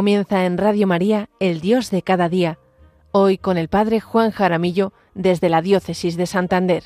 Comienza 0.00 0.46
en 0.46 0.56
Radio 0.56 0.86
María, 0.86 1.28
El 1.40 1.60
Dios 1.60 1.90
de 1.90 2.00
cada 2.00 2.30
día, 2.30 2.58
hoy 3.12 3.36
con 3.36 3.58
el 3.58 3.68
Padre 3.68 4.00
Juan 4.00 4.30
Jaramillo 4.30 4.94
desde 5.12 5.50
la 5.50 5.60
Diócesis 5.60 6.16
de 6.16 6.26
Santander. 6.26 6.84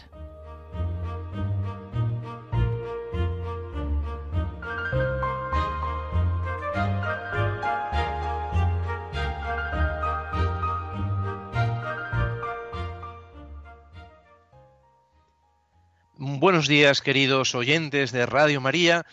Buenos 16.16 16.66
días, 16.66 17.00
queridos 17.00 17.54
oyentes 17.54 18.10
de 18.10 18.26
Radio 18.26 18.60
María. 18.60 19.06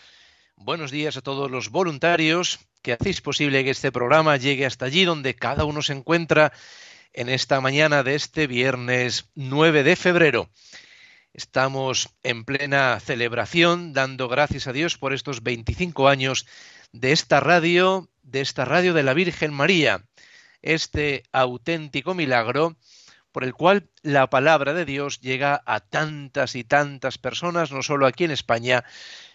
Buenos 0.56 0.90
días 0.90 1.16
a 1.16 1.20
todos 1.20 1.48
los 1.48 1.70
voluntarios 1.70 2.58
que 2.82 2.92
hacéis 2.92 3.20
posible 3.20 3.64
que 3.64 3.70
este 3.70 3.92
programa 3.92 4.36
llegue 4.36 4.66
hasta 4.66 4.86
allí 4.86 5.04
donde 5.04 5.34
cada 5.34 5.64
uno 5.64 5.82
se 5.82 5.92
encuentra 5.92 6.52
en 7.12 7.28
esta 7.28 7.60
mañana 7.60 8.02
de 8.02 8.14
este 8.16 8.46
viernes 8.46 9.30
9 9.34 9.82
de 9.82 9.96
febrero. 9.96 10.50
Estamos 11.32 12.10
en 12.22 12.44
plena 12.44 12.98
celebración, 13.00 13.92
dando 13.92 14.28
gracias 14.28 14.66
a 14.66 14.72
Dios 14.72 14.98
por 14.98 15.12
estos 15.14 15.42
25 15.42 16.08
años 16.08 16.46
de 16.92 17.12
esta 17.12 17.40
radio, 17.40 18.10
de 18.22 18.40
esta 18.40 18.64
radio 18.64 18.92
de 18.92 19.02
la 19.02 19.14
Virgen 19.14 19.54
María, 19.54 20.04
este 20.60 21.22
auténtico 21.32 22.14
milagro 22.14 22.76
por 23.32 23.44
el 23.44 23.54
cual 23.54 23.88
la 24.02 24.28
palabra 24.28 24.74
de 24.74 24.84
Dios 24.84 25.20
llega 25.20 25.62
a 25.64 25.80
tantas 25.80 26.54
y 26.54 26.64
tantas 26.64 27.16
personas, 27.16 27.72
no 27.72 27.82
solo 27.82 28.06
aquí 28.06 28.24
en 28.24 28.30
España, 28.30 28.84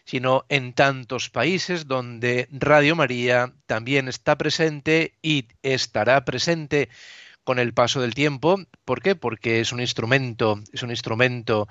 sino 0.08 0.46
en 0.48 0.72
tantos 0.72 1.30
países 1.30 1.86
donde 1.86 2.48
Radio 2.50 2.96
María 2.96 3.54
también 3.66 4.08
está 4.08 4.38
presente 4.38 5.14
y 5.22 5.50
estará 5.64 6.24
presente 6.24 6.88
con 7.44 7.60
el 7.60 7.74
paso 7.74 8.00
del 8.00 8.14
tiempo. 8.14 8.58
¿Por 8.86 9.02
qué? 9.02 9.16
Porque 9.16 9.60
es 9.60 9.74
un 9.74 9.82
instrumento, 9.82 10.62
es 10.72 10.82
un 10.82 10.92
instrumento 10.92 11.68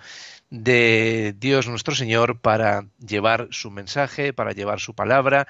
de 0.50 1.34
Dios 1.38 1.66
nuestro 1.66 1.94
Señor 1.94 2.38
para 2.40 2.86
llevar 2.98 3.48
su 3.52 3.70
mensaje, 3.70 4.34
para 4.34 4.52
llevar 4.52 4.80
su 4.80 4.94
palabra 4.94 5.48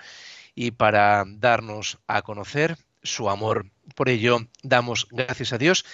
y 0.55 0.71
para 0.71 1.25
darnos 1.27 1.98
a 2.06 2.23
conocer 2.23 2.77
su 3.03 3.28
amor. 3.28 3.67
Por 3.97 4.09
ello, 4.09 4.47
damos 4.62 5.09
gracias 5.11 5.53
a 5.53 5.59
Dios 5.59 5.84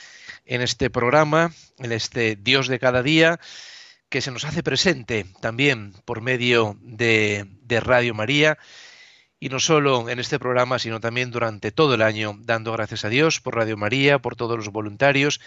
en 0.44 0.60
este 0.60 0.90
programa, 0.90 1.52
en 1.78 1.92
este 1.92 2.36
Dios 2.36 2.68
de 2.68 2.78
cada 2.78 3.02
día, 3.02 3.40
que 4.12 4.20
se 4.20 4.30
nos 4.30 4.44
hace 4.44 4.62
presente 4.62 5.24
también 5.40 5.94
por 6.04 6.20
medio 6.20 6.76
de, 6.82 7.46
de, 7.62 7.80
Radio 7.80 8.12
María, 8.12 8.58
y 9.40 9.48
no 9.48 9.58
solo 9.58 10.10
en 10.10 10.20
este 10.20 10.38
programa, 10.38 10.78
sino 10.78 11.00
también 11.00 11.30
durante 11.30 11.72
todo 11.72 11.94
el 11.94 12.02
año, 12.02 12.36
dando 12.40 12.72
gracias 12.72 13.06
a 13.06 13.08
Dios 13.08 13.40
por 13.40 13.56
Radio 13.56 13.78
María, 13.78 14.18
por 14.18 14.36
todos 14.36 14.58
los 14.58 14.68
voluntarios, 14.68 15.40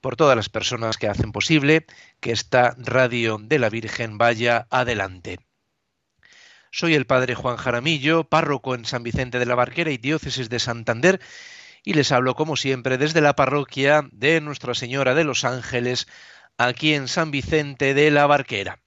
por 0.00 0.16
todas 0.16 0.34
las 0.34 0.48
personas 0.48 0.96
que 0.98 1.06
hacen 1.06 1.30
posible 1.30 1.86
que 2.18 2.32
esta 2.32 2.74
radio 2.78 3.38
de 3.40 3.60
la 3.60 3.70
Virgen 3.70 4.18
vaya 4.18 4.66
adelante. 4.70 5.38
Soy 6.72 6.96
el 6.96 7.06
padre 7.06 7.36
Juan 7.36 7.58
Jaramillo, 7.58 8.24
párroco 8.24 8.74
en 8.74 8.86
San 8.86 9.04
Vicente 9.04 9.38
de 9.38 9.46
la 9.46 9.54
Barquera 9.54 9.92
y 9.92 9.98
diócesis 9.98 10.48
de 10.50 10.58
Santander, 10.58 11.20
y 11.84 11.94
les 11.94 12.10
hablo 12.10 12.34
como 12.34 12.56
siempre 12.56 12.98
desde 12.98 13.20
la 13.20 13.36
parroquia 13.36 14.08
de 14.10 14.40
Nuestra 14.40 14.74
Señora 14.74 15.14
de 15.14 15.22
los 15.22 15.44
Ángeles, 15.44 16.08
aquí 16.60 16.92
en 16.92 17.08
San 17.08 17.30
Vicente 17.30 17.94
de 17.94 18.10
la 18.10 18.26
Barquera. 18.26 18.80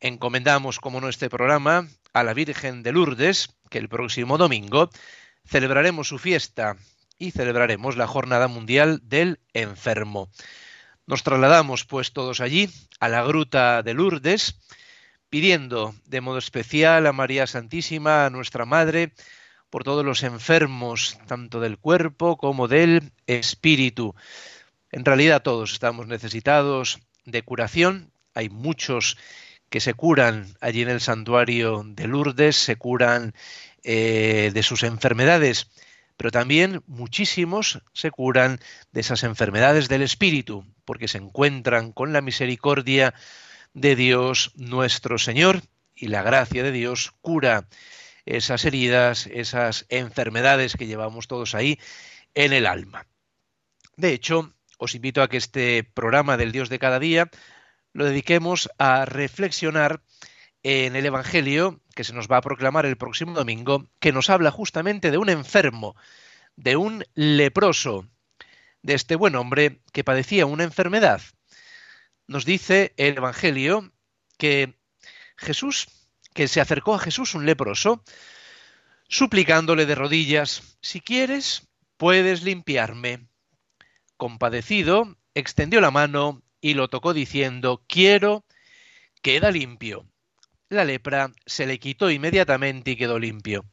Encomendamos, 0.00 0.80
como 0.80 1.00
no, 1.00 1.08
este 1.08 1.30
programa 1.30 1.86
a 2.12 2.24
la 2.24 2.34
Virgen 2.34 2.82
de 2.82 2.90
Lourdes, 2.90 3.54
que 3.70 3.78
el 3.78 3.88
próximo 3.88 4.38
domingo 4.38 4.90
celebraremos 5.46 6.08
su 6.08 6.18
fiesta 6.18 6.76
y 7.16 7.30
celebraremos 7.30 7.96
la 7.96 8.08
Jornada 8.08 8.48
Mundial 8.48 8.98
del 9.04 9.38
Enfermo. 9.52 10.30
Nos 11.06 11.22
trasladamos 11.22 11.84
pues 11.84 12.12
todos 12.12 12.40
allí, 12.40 12.68
a 12.98 13.08
la 13.08 13.22
Gruta 13.22 13.84
de 13.84 13.94
Lourdes, 13.94 14.58
pidiendo 15.28 15.94
de 16.06 16.20
modo 16.20 16.38
especial 16.38 17.06
a 17.06 17.12
María 17.12 17.46
Santísima, 17.46 18.26
a 18.26 18.30
nuestra 18.30 18.64
Madre, 18.64 19.12
por 19.70 19.84
todos 19.84 20.04
los 20.04 20.24
enfermos, 20.24 21.20
tanto 21.28 21.60
del 21.60 21.78
cuerpo 21.78 22.36
como 22.36 22.66
del 22.66 23.12
espíritu. 23.28 24.16
En 24.92 25.04
realidad 25.04 25.42
todos 25.42 25.72
estamos 25.72 26.06
necesitados 26.08 27.00
de 27.24 27.42
curación. 27.42 28.12
Hay 28.34 28.48
muchos 28.48 29.16
que 29.68 29.80
se 29.80 29.94
curan 29.94 30.54
allí 30.60 30.82
en 30.82 30.88
el 30.88 31.00
santuario 31.00 31.82
de 31.84 32.08
Lourdes, 32.08 32.56
se 32.56 32.76
curan 32.76 33.34
eh, 33.84 34.50
de 34.52 34.62
sus 34.62 34.82
enfermedades, 34.82 35.70
pero 36.16 36.32
también 36.32 36.82
muchísimos 36.86 37.80
se 37.92 38.10
curan 38.10 38.58
de 38.90 39.00
esas 39.00 39.22
enfermedades 39.22 39.88
del 39.88 40.02
espíritu, 40.02 40.66
porque 40.84 41.08
se 41.08 41.18
encuentran 41.18 41.92
con 41.92 42.12
la 42.12 42.20
misericordia 42.20 43.14
de 43.72 43.94
Dios 43.94 44.52
nuestro 44.56 45.18
Señor 45.18 45.62
y 45.94 46.08
la 46.08 46.22
gracia 46.22 46.64
de 46.64 46.72
Dios 46.72 47.12
cura 47.20 47.68
esas 48.26 48.64
heridas, 48.64 49.28
esas 49.28 49.86
enfermedades 49.88 50.74
que 50.76 50.86
llevamos 50.86 51.28
todos 51.28 51.54
ahí 51.54 51.78
en 52.34 52.52
el 52.52 52.66
alma. 52.66 53.06
De 53.96 54.12
hecho, 54.12 54.52
os 54.80 54.94
invito 54.94 55.20
a 55.20 55.28
que 55.28 55.36
este 55.36 55.84
programa 55.84 56.38
del 56.38 56.52
Dios 56.52 56.68
de 56.70 56.78
cada 56.78 56.98
día 56.98 57.30
lo 57.92 58.06
dediquemos 58.06 58.70
a 58.78 59.04
reflexionar 59.04 60.02
en 60.62 60.96
el 60.96 61.04
Evangelio 61.04 61.80
que 61.94 62.04
se 62.04 62.14
nos 62.14 62.28
va 62.28 62.38
a 62.38 62.42
proclamar 62.42 62.86
el 62.86 62.96
próximo 62.96 63.34
domingo, 63.34 63.86
que 64.00 64.12
nos 64.12 64.30
habla 64.30 64.50
justamente 64.50 65.10
de 65.10 65.18
un 65.18 65.28
enfermo, 65.28 65.96
de 66.56 66.76
un 66.76 67.04
leproso, 67.14 68.08
de 68.82 68.94
este 68.94 69.16
buen 69.16 69.36
hombre 69.36 69.82
que 69.92 70.04
padecía 70.04 70.46
una 70.46 70.64
enfermedad. 70.64 71.20
Nos 72.26 72.46
dice 72.46 72.94
el 72.96 73.18
Evangelio 73.18 73.92
que 74.38 74.78
Jesús 75.36 75.88
que 76.32 76.48
se 76.48 76.60
acercó 76.60 76.94
a 76.94 77.00
Jesús 77.00 77.34
un 77.34 77.44
leproso, 77.44 78.02
suplicándole 79.08 79.84
de 79.84 79.94
rodillas, 79.94 80.78
si 80.80 81.00
quieres, 81.00 81.68
puedes 81.96 82.42
limpiarme. 82.42 83.29
Compadecido, 84.20 85.16
extendió 85.34 85.80
la 85.80 85.90
mano 85.90 86.42
y 86.60 86.74
lo 86.74 86.88
tocó 86.88 87.14
diciendo, 87.14 87.82
quiero, 87.88 88.44
queda 89.22 89.50
limpio. 89.50 90.04
La 90.68 90.84
lepra 90.84 91.32
se 91.46 91.66
le 91.66 91.78
quitó 91.78 92.10
inmediatamente 92.10 92.90
y 92.90 92.96
quedó 92.96 93.18
limpio. 93.18 93.64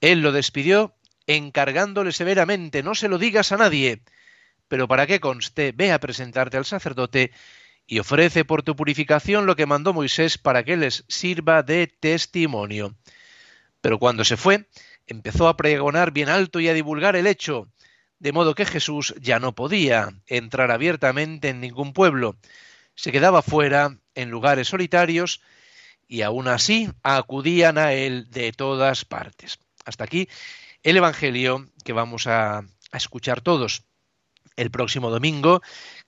Él 0.00 0.22
lo 0.22 0.32
despidió, 0.32 0.96
encargándole 1.26 2.12
severamente, 2.12 2.82
no 2.82 2.94
se 2.94 3.08
lo 3.08 3.18
digas 3.18 3.52
a 3.52 3.58
nadie, 3.58 4.00
pero 4.66 4.88
para 4.88 5.06
que 5.06 5.20
conste, 5.20 5.72
ve 5.72 5.92
a 5.92 6.00
presentarte 6.00 6.56
al 6.56 6.64
sacerdote 6.64 7.32
y 7.86 7.98
ofrece 7.98 8.46
por 8.46 8.62
tu 8.62 8.76
purificación 8.76 9.44
lo 9.44 9.56
que 9.56 9.66
mandó 9.66 9.92
Moisés 9.92 10.38
para 10.38 10.64
que 10.64 10.78
les 10.78 11.04
sirva 11.08 11.62
de 11.62 11.86
testimonio. 11.86 12.96
Pero 13.82 13.98
cuando 13.98 14.24
se 14.24 14.38
fue, 14.38 14.70
empezó 15.06 15.48
a 15.48 15.58
pregonar 15.58 16.12
bien 16.12 16.30
alto 16.30 16.60
y 16.60 16.68
a 16.68 16.72
divulgar 16.72 17.14
el 17.14 17.26
hecho, 17.26 17.68
de 18.18 18.32
modo 18.32 18.54
que 18.54 18.64
Jesús 18.64 19.14
ya 19.20 19.38
no 19.38 19.54
podía 19.54 20.10
entrar 20.26 20.70
abiertamente 20.70 21.48
en 21.48 21.60
ningún 21.60 21.92
pueblo, 21.92 22.36
se 22.94 23.12
quedaba 23.12 23.42
fuera 23.42 23.98
en 24.14 24.30
lugares 24.30 24.68
solitarios 24.68 25.42
y 26.08 26.22
aún 26.22 26.48
así 26.48 26.88
acudían 27.02 27.78
a 27.78 27.92
él 27.92 28.30
de 28.30 28.52
todas 28.52 29.04
partes. 29.04 29.58
Hasta 29.84 30.04
aquí 30.04 30.28
el 30.82 30.96
Evangelio 30.96 31.68
que 31.84 31.92
vamos 31.92 32.26
a, 32.26 32.58
a 32.58 32.96
escuchar 32.96 33.40
todos 33.40 33.84
el 34.56 34.70
próximo 34.70 35.10
domingo 35.10 35.60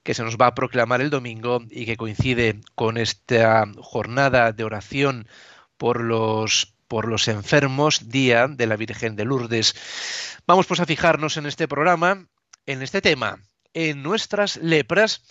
que 0.02 0.14
se 0.14 0.24
nos 0.24 0.36
va 0.38 0.46
a 0.46 0.54
proclamar 0.54 1.00
el 1.00 1.10
domingo 1.10 1.62
y 1.70 1.84
que 1.84 1.96
coincide 1.96 2.60
con 2.74 2.96
esta 2.96 3.66
jornada 3.76 4.52
de 4.52 4.64
oración 4.64 5.28
por 5.76 6.00
los 6.00 6.74
por 6.88 7.06
los 7.06 7.28
enfermos, 7.28 8.08
día 8.08 8.48
de 8.48 8.66
la 8.66 8.76
Virgen 8.76 9.14
de 9.14 9.24
Lourdes. 9.26 9.74
Vamos 10.46 10.66
pues 10.66 10.80
a 10.80 10.86
fijarnos 10.86 11.36
en 11.36 11.46
este 11.46 11.68
programa, 11.68 12.26
en 12.66 12.82
este 12.82 13.02
tema, 13.02 13.38
en 13.74 14.02
nuestras 14.02 14.56
lepras, 14.56 15.22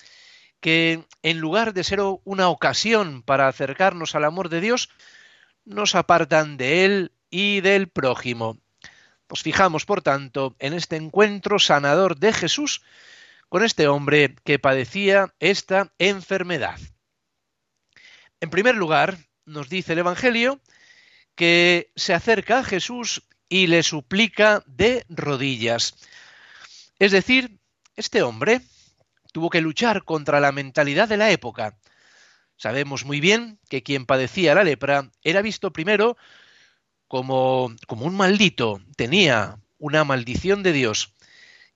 que 0.62 1.04
en 1.24 1.39
lugar 1.39 1.74
de 1.74 1.83
ser 1.83 2.00
una 2.24 2.50
ocasión 2.50 3.24
para 3.24 3.48
acercarnos 3.48 4.15
al 4.15 4.25
amor 4.25 4.50
de 4.50 4.62
Dios, 4.62 4.89
nos 5.65 5.95
apartan 5.95 6.57
de 6.57 6.86
Él 6.86 7.12
y 7.30 7.62
del 7.62 7.89
prójimo. 7.89 8.57
Nos 9.30 9.44
fijamos, 9.44 9.86
por 9.86 10.01
tanto, 10.01 10.56
en 10.59 10.74
este 10.74 10.95
encuentro 10.95 11.59
sanador 11.59 12.18
de 12.18 12.31
Jesús 12.31 12.81
con 13.50 13.63
este 13.63 13.88
hombre 13.88 14.36
que 14.44 14.59
padecía 14.59 15.33
esta 15.39 15.92
enfermedad. 16.00 16.80
En 18.39 18.50
primer 18.50 18.75
lugar, 18.75 19.18
nos 19.45 19.69
dice 19.69 19.94
el 19.94 20.00
Evangelio 20.00 20.62
que 21.38 21.92
se 21.95 22.13
acerca 22.16 22.60
a 22.60 22.63
Jesús 22.63 23.24
y 23.48 23.68
le 23.68 23.84
suplica 23.84 24.63
de 24.66 25.06
rodillas. 25.07 25.95
Es 27.00 27.12
decir, 27.13 27.60
este 27.95 28.24
hombre 28.24 28.62
tuvo 29.31 29.50
que 29.50 29.62
luchar 29.62 30.04
contra 30.04 30.39
la 30.39 30.51
mentalidad 30.51 31.07
de 31.07 31.18
la 31.18 31.30
época. 31.30 31.78
Sabemos 32.57 33.06
muy 33.06 33.22
bien 33.22 33.60
que 33.69 33.84
quien 33.84 34.07
padecía 34.07 34.56
la 34.56 34.63
lepra 34.63 35.12
era 35.24 35.44
visto 35.44 35.72
primero 35.72 36.18
como, 37.07 37.72
como 37.86 38.06
un 38.06 38.18
maldito, 38.18 38.81
tenía 38.95 39.60
una 39.78 40.04
maldición 40.04 40.63
de 40.63 40.74
Dios. 40.74 41.13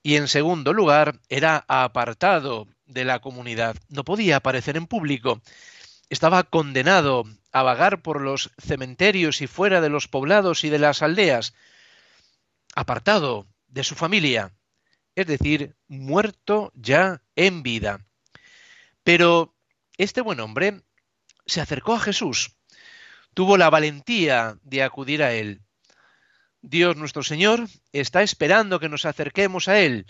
Y 0.02 0.16
en 0.16 0.28
segundo 0.28 0.74
lugar, 0.74 1.20
era 1.30 1.64
apartado 1.68 2.68
de 2.88 3.06
la 3.06 3.20
comunidad. 3.20 3.76
No 3.90 4.04
podía 4.04 4.38
aparecer 4.38 4.76
en 4.76 4.88
público. 4.88 5.40
Estaba 6.12 6.44
condenado 6.44 7.24
a 7.54 7.64
vagar 7.64 8.02
por 8.02 8.20
los 8.20 8.52
cementerios 8.58 9.42
y 9.42 9.48
fuera 9.48 9.80
de 9.80 9.88
los 9.88 10.10
poblados 10.10 10.66
y 10.66 10.70
de 10.70 10.78
las 10.78 11.02
aldeas, 11.02 11.54
apartado 12.76 13.48
de 13.70 13.86
su 13.86 13.96
familia, 13.96 14.52
es 15.16 15.26
decir, 15.26 15.78
muerto 15.88 16.74
ya 16.76 17.22
en 17.38 17.64
vida. 17.64 18.06
Pero 19.06 19.56
este 19.98 20.20
buen 20.20 20.42
hombre 20.42 20.82
se 21.46 21.62
acercó 21.62 21.94
a 21.94 22.00
Jesús, 22.02 22.58
tuvo 23.34 23.56
la 23.56 23.70
valentía 23.70 24.58
de 24.64 24.84
acudir 24.84 25.24
a 25.24 25.32
él. 25.32 25.62
Dios 26.62 26.98
nuestro 26.98 27.24
Señor 27.24 27.70
está 27.94 28.22
esperando 28.22 28.82
que 28.82 28.90
nos 28.90 29.06
acerquemos 29.06 29.70
a 29.70 29.80
Él. 29.80 30.08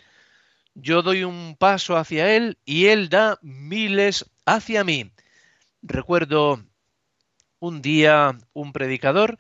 Yo 0.74 1.04
doy 1.04 1.24
un 1.24 1.56
paso 1.58 1.96
hacia 1.96 2.36
Él 2.36 2.58
y 2.66 2.88
Él 2.88 3.08
da 3.08 3.38
miles 3.44 4.26
hacia 4.46 4.84
mí. 4.84 5.12
Recuerdo 5.82 6.64
un 7.60 7.82
día 7.82 8.38
un 8.54 8.74
predicador 8.74 9.38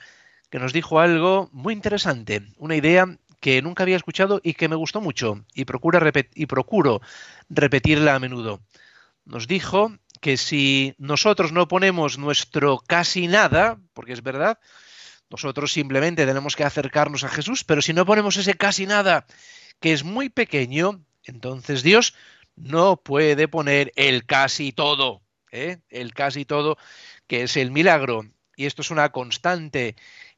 que 0.50 0.60
nos 0.60 0.74
dijo 0.74 1.00
algo 1.00 1.50
muy 1.52 1.74
interesante, 1.74 2.44
una 2.58 2.76
idea 2.76 3.18
que 3.40 3.62
nunca 3.62 3.84
había 3.84 3.96
escuchado 3.96 4.40
y 4.44 4.54
que 4.54 4.70
me 4.70 4.76
gustó 4.76 5.02
mucho 5.02 5.44
y, 5.54 5.62
y 5.62 6.46
procuro 6.46 7.02
repetirla 7.50 8.16
a 8.16 8.20
menudo. 8.20 8.62
Nos 9.26 9.48
dijo 9.48 9.94
que 10.20 10.38
si 10.38 10.94
nosotros 10.98 11.52
no 11.52 11.68
ponemos 11.68 12.18
nuestro 12.18 12.80
casi 12.80 13.28
nada, 13.28 13.80
porque 13.94 14.14
es 14.14 14.22
verdad, 14.22 14.60
nosotros 15.30 15.72
simplemente 15.72 16.26
tenemos 16.26 16.56
que 16.56 16.64
acercarnos 16.64 17.24
a 17.24 17.30
Jesús, 17.30 17.64
pero 17.64 17.82
si 17.82 17.94
no 17.94 18.06
ponemos 18.06 18.38
ese 18.38 18.54
casi 18.54 18.86
nada, 18.86 19.26
que 19.80 19.94
es 19.94 20.04
muy 20.04 20.30
pequeño, 20.30 21.04
entonces 21.24 21.82
Dios 21.82 22.14
no 22.56 22.98
puede 22.98 23.48
poner 23.48 23.92
el 23.96 24.26
casi 24.26 24.72
todo, 24.74 25.21
¿eh? 25.52 25.80
el 25.90 26.14
casi 26.14 26.46
todo, 26.46 26.78
que 27.28 27.44
es 27.44 27.58
el 27.58 27.72
milagro. 27.72 28.26
Y 28.56 28.66
esto 28.66 28.82
es 28.82 28.92
una 28.92 29.12
constante 29.12 29.96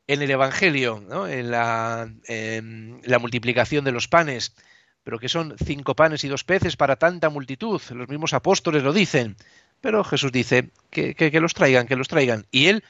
en 0.08 0.22
el 0.22 0.32
Evangelio, 0.32 0.98
en, 1.28 1.52
la, 1.52 2.12
en, 2.26 3.02
la, 3.04 3.20
multiplicación 3.20 3.86
de 3.86 3.92
los 3.92 4.08
panes, 4.08 4.56
pero 5.04 5.20
que 5.20 5.30
son 5.30 5.56
cinco 5.64 5.96
panes 5.96 6.24
y 6.24 6.28
dos 6.28 6.44
peces 6.44 6.76
para 6.76 6.98
tanta 6.98 7.30
multitud. 7.30 7.82
Los 7.92 8.10
mismos 8.10 8.34
apóstoles 8.34 8.84
lo 8.84 8.94
dicen, 8.94 9.38
pero 9.82 10.04
Jesús 10.04 10.32
dice 10.32 10.72
que, 10.90 11.16
que, 11.16 11.32
que 11.32 11.40
los 11.40 11.54
traigan, 11.54 11.88
que 11.88 11.96
los 11.96 12.08
traigan. 12.08 12.46
Y 12.52 12.68
él, 12.68 12.84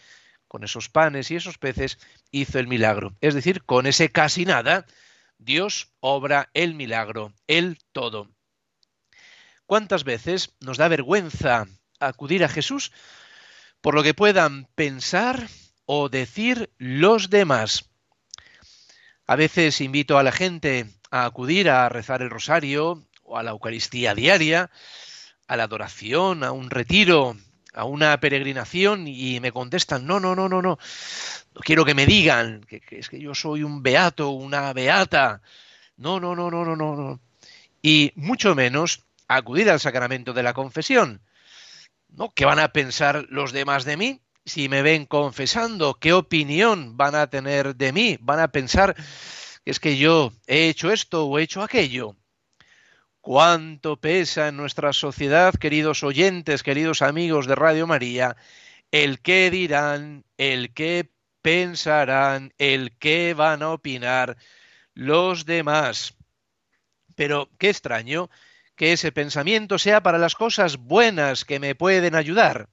con 0.47 0.63
esos 0.63 0.89
panes 0.89 1.29
y 1.31 1.35
esos 1.35 1.57
peces, 1.57 1.99
hizo 2.31 2.59
el 2.59 2.67
milagro. 2.67 3.15
Es 3.21 3.35
decir, 3.35 3.63
con 3.63 3.85
ese 3.85 4.09
casi 4.09 4.45
nada, 4.45 4.85
Dios 5.37 5.93
obra 5.99 6.49
el 6.53 6.73
milagro, 6.73 7.33
el 7.47 7.77
todo. 7.91 8.29
¿Cuántas 9.65 10.03
veces 10.03 10.55
nos 10.59 10.77
da 10.77 10.87
vergüenza 10.87 11.67
acudir 12.07 12.43
a 12.43 12.49
Jesús 12.49 12.91
por 13.81 13.95
lo 13.95 14.03
que 14.03 14.13
puedan 14.13 14.67
pensar 14.75 15.47
o 15.85 16.09
decir 16.09 16.71
los 16.77 17.29
demás. 17.29 17.89
A 19.25 19.35
veces 19.35 19.81
invito 19.81 20.17
a 20.17 20.23
la 20.23 20.31
gente 20.31 20.85
a 21.11 21.25
acudir 21.25 21.69
a 21.69 21.89
rezar 21.89 22.21
el 22.21 22.29
rosario 22.29 23.05
o 23.23 23.37
a 23.37 23.43
la 23.43 23.51
Eucaristía 23.51 24.15
diaria, 24.15 24.69
a 25.47 25.57
la 25.57 25.63
adoración, 25.63 26.43
a 26.43 26.51
un 26.51 26.69
retiro, 26.69 27.35
a 27.73 27.85
una 27.85 28.19
peregrinación 28.19 29.07
y 29.07 29.39
me 29.39 29.51
contestan, 29.51 30.05
no, 30.05 30.19
no, 30.19 30.35
no, 30.35 30.47
no, 30.47 30.61
no, 30.61 30.77
no 31.53 31.61
quiero 31.61 31.85
que 31.85 31.93
me 31.93 32.05
digan 32.05 32.63
que, 32.63 32.81
es 32.89 33.09
que 33.09 33.19
yo 33.19 33.35
soy 33.35 33.63
un 33.63 33.83
beato, 33.83 34.29
una 34.29 34.73
beata. 34.73 35.41
No, 35.97 36.19
no, 36.19 36.35
no, 36.35 36.49
no, 36.49 36.65
no, 36.65 36.75
no. 36.75 37.19
Y 37.81 38.11
mucho 38.15 38.55
menos 38.55 39.05
acudir 39.27 39.69
al 39.69 39.79
sacramento 39.79 40.33
de 40.33 40.43
la 40.43 40.53
confesión. 40.53 41.21
¿No? 42.13 42.33
¿Qué 42.33 42.45
van 42.45 42.59
a 42.59 42.69
pensar 42.69 43.25
los 43.29 43.51
demás 43.51 43.85
de 43.85 43.97
mí? 43.97 44.23
si 44.45 44.69
me 44.69 44.81
ven 44.81 45.05
confesando, 45.05 45.95
qué 45.95 46.13
opinión 46.13 46.97
van 46.97 47.15
a 47.15 47.27
tener 47.27 47.75
de 47.75 47.93
mí, 47.93 48.17
van 48.21 48.39
a 48.39 48.49
pensar 48.49 48.95
que 48.95 49.71
es 49.71 49.79
que 49.79 49.97
yo 49.97 50.33
he 50.47 50.67
hecho 50.67 50.91
esto 50.91 51.25
o 51.25 51.39
he 51.39 51.43
hecho 51.43 51.61
aquello. 51.61 52.17
¿Cuánto 53.21 53.95
pesa 54.01 54.49
en 54.49 54.57
nuestra 54.57 54.91
sociedad, 54.91 55.53
queridos 55.53 56.03
oyentes, 56.03 56.61
queridos 56.61 57.01
amigos 57.01 57.47
de 57.47 57.55
Radio 57.55 57.87
María, 57.87 58.35
el 58.91 59.21
qué 59.21 59.49
dirán, 59.49 60.25
el 60.37 60.73
qué 60.73 61.09
pensarán, 61.41 62.53
el 62.57 62.97
qué 62.97 63.33
van 63.33 63.63
a 63.63 63.71
opinar 63.71 64.35
los 64.93 65.45
demás? 65.45 66.15
Pero 67.15 67.49
qué 67.57 67.69
extraño 67.69 68.29
que 68.75 68.93
ese 68.93 69.11
pensamiento 69.11 69.77
sea 69.77 70.01
para 70.03 70.17
las 70.17 70.35
cosas 70.35 70.77
buenas 70.77 71.45
que 71.45 71.59
me 71.59 71.75
pueden 71.75 72.15
ayudar 72.15 72.69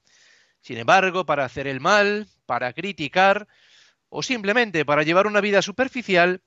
sin 0.61 0.79
embargo, 0.79 1.25
para 1.25 1.45
hacer 1.45 1.67
el 1.67 1.81
mal, 1.81 2.29
para 2.47 2.73
criticar 2.73 3.49
o 4.09 4.23
simplemente 4.23 4.85
para 4.85 5.03
llevar 5.03 5.27
una 5.27 5.41
vida 5.41 5.63
superficial, 5.63 6.43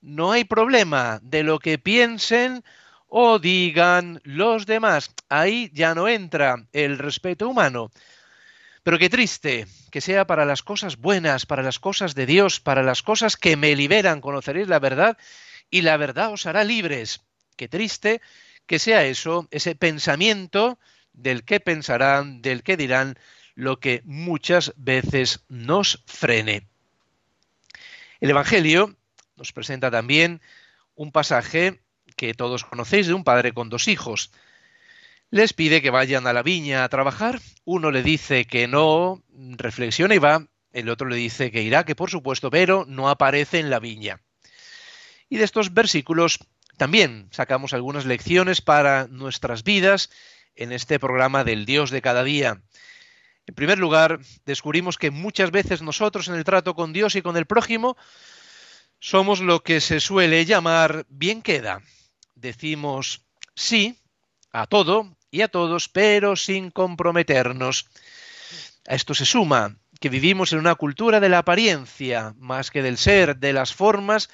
no 0.00 0.32
hay 0.32 0.44
problema 0.44 1.20
de 1.22 1.42
lo 1.42 1.58
que 1.58 1.78
piensen 1.78 2.62
o 3.06 3.38
digan 3.38 4.20
los 4.24 4.66
demás. 4.66 5.14
Ahí 5.28 5.70
ya 5.72 5.94
no 5.94 6.08
entra 6.08 6.66
el 6.72 6.98
respeto 6.98 7.48
humano. 7.48 7.90
Pero 8.82 8.98
qué 8.98 9.08
triste 9.08 9.66
que 9.90 10.00
sea 10.00 10.26
para 10.26 10.44
las 10.44 10.62
cosas 10.62 10.96
buenas, 10.96 11.46
para 11.46 11.62
las 11.62 11.78
cosas 11.78 12.14
de 12.14 12.26
Dios, 12.26 12.60
para 12.60 12.82
las 12.82 13.02
cosas 13.02 13.36
que 13.36 13.56
me 13.56 13.74
liberan, 13.74 14.20
conoceréis 14.20 14.68
la 14.68 14.78
verdad 14.78 15.16
y 15.70 15.82
la 15.82 15.96
verdad 15.96 16.32
os 16.32 16.46
hará 16.46 16.62
libres. 16.62 17.22
Qué 17.56 17.68
triste 17.68 18.20
que 18.66 18.78
sea 18.78 19.04
eso, 19.04 19.48
ese 19.50 19.74
pensamiento 19.74 20.78
del 21.12 21.44
qué 21.44 21.60
pensarán, 21.60 22.42
del 22.42 22.62
qué 22.62 22.76
dirán 22.76 23.18
lo 23.54 23.80
que 23.80 24.02
muchas 24.04 24.74
veces 24.76 25.44
nos 25.48 26.02
frene. 26.06 26.66
El 28.20 28.30
Evangelio 28.30 28.96
nos 29.36 29.52
presenta 29.52 29.90
también 29.90 30.40
un 30.94 31.12
pasaje 31.12 31.80
que 32.16 32.34
todos 32.34 32.64
conocéis 32.64 33.06
de 33.06 33.14
un 33.14 33.24
padre 33.24 33.52
con 33.52 33.68
dos 33.68 33.88
hijos. 33.88 34.30
Les 35.30 35.52
pide 35.52 35.82
que 35.82 35.90
vayan 35.90 36.26
a 36.26 36.32
la 36.32 36.42
viña 36.42 36.84
a 36.84 36.88
trabajar, 36.88 37.40
uno 37.64 37.90
le 37.90 38.02
dice 38.02 38.46
que 38.46 38.68
no, 38.68 39.22
reflexiona 39.32 40.14
y 40.14 40.18
va, 40.18 40.46
el 40.72 40.88
otro 40.88 41.08
le 41.08 41.16
dice 41.16 41.50
que 41.50 41.62
irá, 41.62 41.84
que 41.84 41.96
por 41.96 42.10
supuesto, 42.10 42.50
pero 42.50 42.84
no 42.86 43.08
aparece 43.08 43.58
en 43.58 43.70
la 43.70 43.80
viña. 43.80 44.20
Y 45.28 45.38
de 45.38 45.44
estos 45.44 45.74
versículos 45.74 46.38
también 46.76 47.28
sacamos 47.30 47.72
algunas 47.72 48.04
lecciones 48.04 48.60
para 48.60 49.06
nuestras 49.08 49.64
vidas 49.64 50.10
en 50.54 50.72
este 50.72 50.98
programa 50.98 51.44
del 51.44 51.66
Dios 51.66 51.90
de 51.90 52.02
cada 52.02 52.24
día. 52.24 52.62
En 53.46 53.54
primer 53.54 53.78
lugar, 53.78 54.20
descubrimos 54.44 54.98
que 54.98 55.10
muchas 55.10 55.50
veces 55.50 55.80
nosotros 55.80 56.28
en 56.28 56.34
el 56.34 56.44
trato 56.44 56.74
con 56.74 56.92
Dios 56.92 57.14
y 57.14 57.22
con 57.22 57.36
el 57.36 57.46
prójimo 57.46 57.96
somos 58.98 59.40
lo 59.40 59.62
que 59.62 59.80
se 59.80 60.00
suele 60.00 60.44
llamar 60.44 61.06
bien 61.08 61.42
queda. 61.42 61.82
Decimos 62.34 63.22
sí 63.54 63.98
a 64.52 64.66
todo 64.66 65.16
y 65.30 65.42
a 65.42 65.48
todos, 65.48 65.88
pero 65.88 66.34
sin 66.34 66.70
comprometernos. 66.70 67.88
A 68.88 68.94
esto 68.94 69.14
se 69.14 69.26
suma 69.26 69.76
que 70.00 70.08
vivimos 70.08 70.52
en 70.52 70.58
una 70.58 70.74
cultura 70.74 71.20
de 71.20 71.28
la 71.28 71.38
apariencia 71.38 72.34
más 72.38 72.70
que 72.70 72.82
del 72.82 72.98
ser, 72.98 73.36
de 73.36 73.52
las 73.52 73.72
formas, 73.72 74.28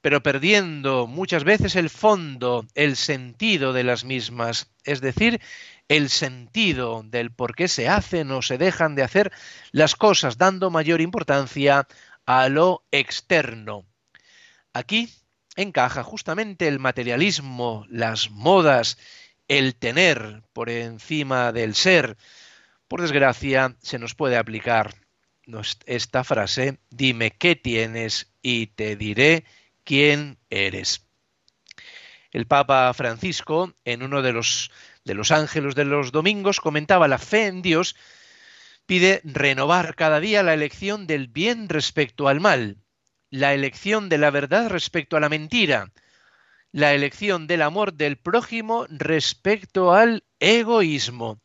pero 0.00 0.22
perdiendo 0.22 1.06
muchas 1.06 1.44
veces 1.44 1.76
el 1.76 1.90
fondo, 1.90 2.66
el 2.74 2.96
sentido 2.96 3.72
de 3.72 3.84
las 3.84 4.04
mismas, 4.04 4.70
es 4.84 5.00
decir, 5.00 5.40
el 5.88 6.08
sentido 6.08 7.02
del 7.04 7.32
por 7.32 7.54
qué 7.54 7.68
se 7.68 7.88
hacen 7.88 8.30
o 8.30 8.42
se 8.42 8.58
dejan 8.58 8.94
de 8.94 9.02
hacer 9.02 9.32
las 9.72 9.96
cosas, 9.96 10.38
dando 10.38 10.70
mayor 10.70 11.00
importancia 11.00 11.86
a 12.26 12.48
lo 12.48 12.84
externo. 12.90 13.84
Aquí 14.72 15.12
encaja 15.56 16.02
justamente 16.02 16.68
el 16.68 16.78
materialismo, 16.78 17.84
las 17.88 18.30
modas, 18.30 18.98
el 19.48 19.74
tener 19.74 20.44
por 20.52 20.70
encima 20.70 21.52
del 21.52 21.74
ser. 21.74 22.16
Por 22.88 23.02
desgracia, 23.02 23.76
se 23.82 23.98
nos 23.98 24.14
puede 24.14 24.36
aplicar 24.36 24.94
esta 25.86 26.22
frase, 26.22 26.78
dime 26.90 27.32
qué 27.32 27.56
tienes 27.56 28.32
y 28.40 28.68
te 28.68 28.94
diré 28.94 29.44
quién 29.84 30.38
eres. 30.50 31.06
El 32.32 32.46
Papa 32.46 32.92
Francisco, 32.94 33.74
en 33.84 34.02
uno 34.02 34.22
de 34.22 34.32
los 34.32 34.70
de 35.04 35.14
los 35.14 35.30
ángeles 35.30 35.74
de 35.74 35.84
los 35.84 36.12
domingos 36.12 36.60
comentaba 36.60 37.08
la 37.08 37.18
fe 37.18 37.46
en 37.46 37.62
Dios, 37.62 37.96
pide 38.86 39.20
renovar 39.24 39.94
cada 39.94 40.20
día 40.20 40.42
la 40.42 40.54
elección 40.54 41.06
del 41.06 41.28
bien 41.28 41.68
respecto 41.68 42.28
al 42.28 42.40
mal, 42.40 42.78
la 43.30 43.54
elección 43.54 44.08
de 44.08 44.18
la 44.18 44.30
verdad 44.30 44.68
respecto 44.68 45.16
a 45.16 45.20
la 45.20 45.28
mentira, 45.28 45.92
la 46.72 46.94
elección 46.94 47.46
del 47.46 47.62
amor 47.62 47.94
del 47.94 48.16
prójimo 48.16 48.86
respecto 48.88 49.92
al 49.92 50.24
egoísmo. 50.38 51.40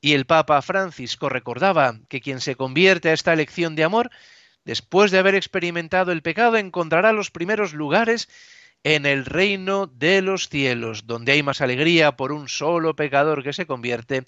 Y 0.00 0.12
el 0.12 0.26
Papa 0.26 0.62
Francisco 0.62 1.28
recordaba 1.28 1.98
que 2.08 2.20
quien 2.20 2.40
se 2.40 2.54
convierte 2.54 3.08
a 3.08 3.12
esta 3.12 3.32
elección 3.32 3.74
de 3.74 3.84
amor 3.84 4.10
después 4.66 5.10
de 5.10 5.18
haber 5.18 5.36
experimentado 5.36 6.12
el 6.12 6.20
pecado, 6.20 6.58
encontrará 6.58 7.12
los 7.12 7.30
primeros 7.30 7.72
lugares 7.72 8.28
en 8.82 9.06
el 9.06 9.24
reino 9.24 9.86
de 9.86 10.20
los 10.20 10.48
cielos, 10.48 11.06
donde 11.06 11.32
hay 11.32 11.42
más 11.42 11.60
alegría 11.60 12.16
por 12.16 12.32
un 12.32 12.48
solo 12.48 12.94
pecador 12.94 13.42
que 13.42 13.52
se 13.52 13.66
convierte 13.66 14.26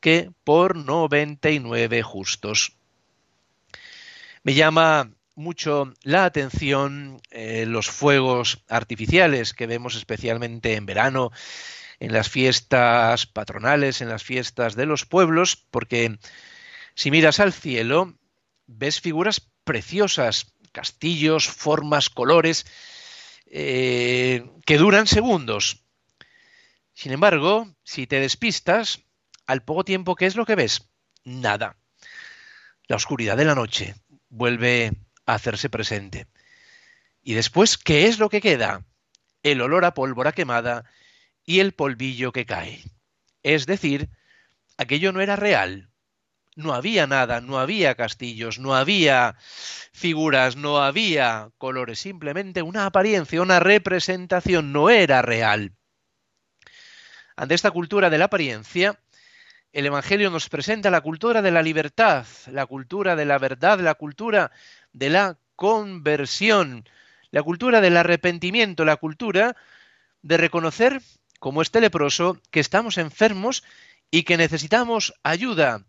que 0.00 0.30
por 0.44 0.76
99 0.76 2.02
justos. 2.02 2.76
Me 4.42 4.54
llama 4.54 5.10
mucho 5.36 5.94
la 6.02 6.24
atención 6.24 7.20
eh, 7.30 7.64
los 7.66 7.88
fuegos 7.88 8.64
artificiales 8.68 9.54
que 9.54 9.66
vemos 9.66 9.94
especialmente 9.94 10.74
en 10.74 10.86
verano, 10.86 11.30
en 12.00 12.12
las 12.12 12.28
fiestas 12.28 13.26
patronales, 13.26 14.00
en 14.00 14.08
las 14.08 14.24
fiestas 14.24 14.74
de 14.74 14.86
los 14.86 15.06
pueblos, 15.06 15.64
porque 15.70 16.18
si 16.94 17.10
miras 17.10 17.38
al 17.38 17.52
cielo, 17.52 18.14
ves 18.66 19.00
figuras 19.00 19.48
preciosas, 19.66 20.54
castillos, 20.70 21.48
formas, 21.48 22.08
colores, 22.08 22.64
eh, 23.50 24.48
que 24.64 24.78
duran 24.78 25.06
segundos. 25.06 25.82
Sin 26.94 27.12
embargo, 27.12 27.68
si 27.82 28.06
te 28.06 28.20
despistas, 28.20 29.02
al 29.46 29.62
poco 29.64 29.84
tiempo, 29.84 30.14
¿qué 30.14 30.26
es 30.26 30.36
lo 30.36 30.46
que 30.46 30.54
ves? 30.54 30.88
Nada. 31.24 31.76
La 32.86 32.96
oscuridad 32.96 33.36
de 33.36 33.44
la 33.44 33.56
noche 33.56 33.96
vuelve 34.28 34.92
hacerse 35.26 35.68
presente. 35.68 36.28
Y 37.22 37.34
después, 37.34 37.76
¿qué 37.76 38.06
es 38.06 38.20
lo 38.20 38.28
que 38.28 38.40
queda? 38.40 38.84
El 39.42 39.60
olor 39.60 39.84
a 39.84 39.94
pólvora 39.94 40.32
quemada 40.32 40.84
y 41.44 41.58
el 41.58 41.72
polvillo 41.72 42.30
que 42.30 42.46
cae. 42.46 42.82
Es 43.42 43.66
decir, 43.66 44.10
aquello 44.76 45.12
no 45.12 45.20
era 45.20 45.34
real. 45.34 45.90
No 46.56 46.72
había 46.72 47.06
nada, 47.06 47.42
no 47.42 47.58
había 47.58 47.94
castillos, 47.94 48.58
no 48.58 48.74
había 48.74 49.36
figuras, 49.92 50.56
no 50.56 50.82
había 50.82 51.50
colores, 51.58 52.00
simplemente 52.00 52.62
una 52.62 52.86
apariencia, 52.86 53.42
una 53.42 53.60
representación, 53.60 54.72
no 54.72 54.88
era 54.88 55.20
real. 55.20 55.74
Ante 57.36 57.54
esta 57.54 57.70
cultura 57.70 58.08
de 58.08 58.16
la 58.16 58.24
apariencia, 58.24 58.98
el 59.70 59.84
Evangelio 59.84 60.30
nos 60.30 60.48
presenta 60.48 60.90
la 60.90 61.02
cultura 61.02 61.42
de 61.42 61.50
la 61.50 61.60
libertad, 61.60 62.24
la 62.50 62.64
cultura 62.64 63.14
de 63.16 63.26
la 63.26 63.36
verdad, 63.36 63.78
la 63.80 63.94
cultura 63.94 64.50
de 64.94 65.10
la 65.10 65.38
conversión, 65.56 66.88
la 67.32 67.42
cultura 67.42 67.82
del 67.82 67.98
arrepentimiento, 67.98 68.86
la 68.86 68.96
cultura 68.96 69.56
de 70.22 70.38
reconocer, 70.38 71.02
como 71.38 71.60
este 71.60 71.82
leproso, 71.82 72.40
que 72.50 72.60
estamos 72.60 72.96
enfermos 72.96 73.62
y 74.10 74.22
que 74.22 74.38
necesitamos 74.38 75.12
ayuda, 75.22 75.84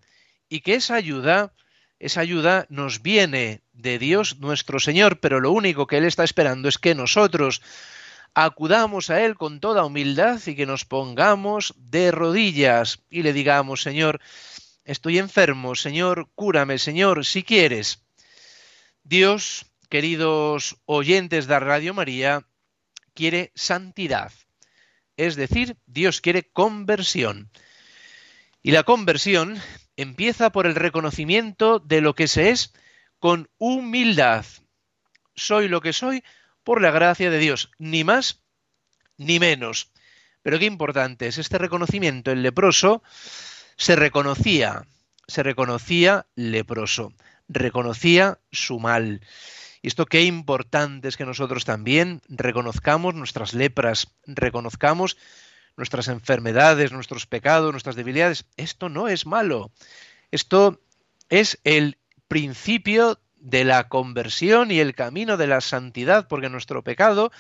y 0.50 0.62
que 0.62 0.75
esa 0.75 0.96
ayuda, 0.96 1.54
esa 2.00 2.22
ayuda 2.22 2.66
nos 2.70 3.01
viene 3.01 3.62
de 3.74 4.00
Dios 4.00 4.39
nuestro 4.39 4.80
Señor, 4.80 5.20
pero 5.20 5.39
lo 5.39 5.51
único 5.51 5.88
que 5.88 5.98
Él 5.98 6.06
está 6.06 6.24
esperando 6.24 6.70
es 6.70 6.77
que 6.77 6.96
nosotros 6.96 7.62
acudamos 8.34 9.10
a 9.10 9.24
Él 9.24 9.36
con 9.36 9.60
toda 9.60 9.86
humildad 9.86 10.39
y 10.46 10.56
que 10.56 10.66
nos 10.66 10.86
pongamos 10.86 11.74
de 11.77 12.12
rodillas 12.12 13.00
y 13.10 13.24
le 13.24 13.34
digamos, 13.34 13.82
Señor, 13.82 14.22
estoy 14.86 15.18
enfermo, 15.18 15.75
Señor, 15.75 16.30
cúrame, 16.36 16.77
Señor, 16.77 17.25
si 17.25 17.44
quieres. 17.44 18.04
Dios, 19.04 19.66
queridos 19.89 20.77
oyentes 20.86 21.48
de 21.48 21.60
Radio 21.60 21.94
María, 21.94 22.46
quiere 23.13 23.51
santidad. 23.56 24.32
Es 25.16 25.36
decir, 25.36 25.77
Dios 25.88 26.22
quiere 26.22 26.44
conversión. 26.44 27.50
Y 28.62 28.72
la 28.72 28.84
conversión 28.84 29.60
empieza 29.98 30.51
por 30.51 30.66
el 30.66 30.75
reconocimiento 30.75 31.80
de 31.80 32.01
lo 32.01 32.16
que 32.16 32.27
se 32.27 32.50
es 32.51 32.74
con 33.20 33.50
humildad. 33.58 34.46
Soy 35.36 35.68
lo 35.68 35.82
que 35.82 35.94
soy 35.94 36.24
por 36.63 36.82
la 36.82 36.92
gracia 36.92 37.30
de 37.30 37.39
Dios, 37.39 37.72
ni 37.77 38.04
más 38.04 38.42
ni 39.18 39.39
menos. 39.39 39.92
Pero 40.42 40.60
qué 40.60 40.66
importante 40.66 41.27
es 41.27 41.38
este 41.38 41.58
reconocimiento. 41.58 42.32
El 42.32 42.44
leproso 42.44 43.04
se 43.75 43.96
reconocía, 43.96 44.88
se 45.27 45.44
reconocía 45.44 46.25
leproso 46.36 47.12
reconocía 47.48 48.39
su 48.51 48.80
mal. 48.80 49.22
Y 49.82 49.88
esto 49.88 50.06
qué 50.06 50.24
importante 50.24 51.08
es 51.08 51.18
que 51.18 51.25
nosotros 51.25 51.66
también 51.66 52.22
reconozcamos 52.27 53.13
nuestras 53.16 53.54
lepras, 53.54 54.16
reconozcamos 54.25 55.18
nuestras 55.77 56.07
enfermedades, 56.07 56.91
nuestros 56.91 57.25
pecados, 57.25 57.72
nuestras 57.72 57.96
debilidades. 57.96 58.46
Esto 58.57 58.89
no 58.89 59.07
es 59.07 59.25
malo. 59.25 59.72
Esto 60.31 60.81
es 61.29 61.60
el 61.63 61.98
principio 62.27 63.19
de 63.36 63.63
la 63.63 63.88
conversión 63.88 64.72
y 64.72 64.79
el 64.79 64.96
camino 64.96 65.38
de 65.38 65.48
la 65.48 65.62
santidad, 65.62 66.27
porque 66.27 66.50
nuestro 66.50 66.84
pecado, 66.84 67.31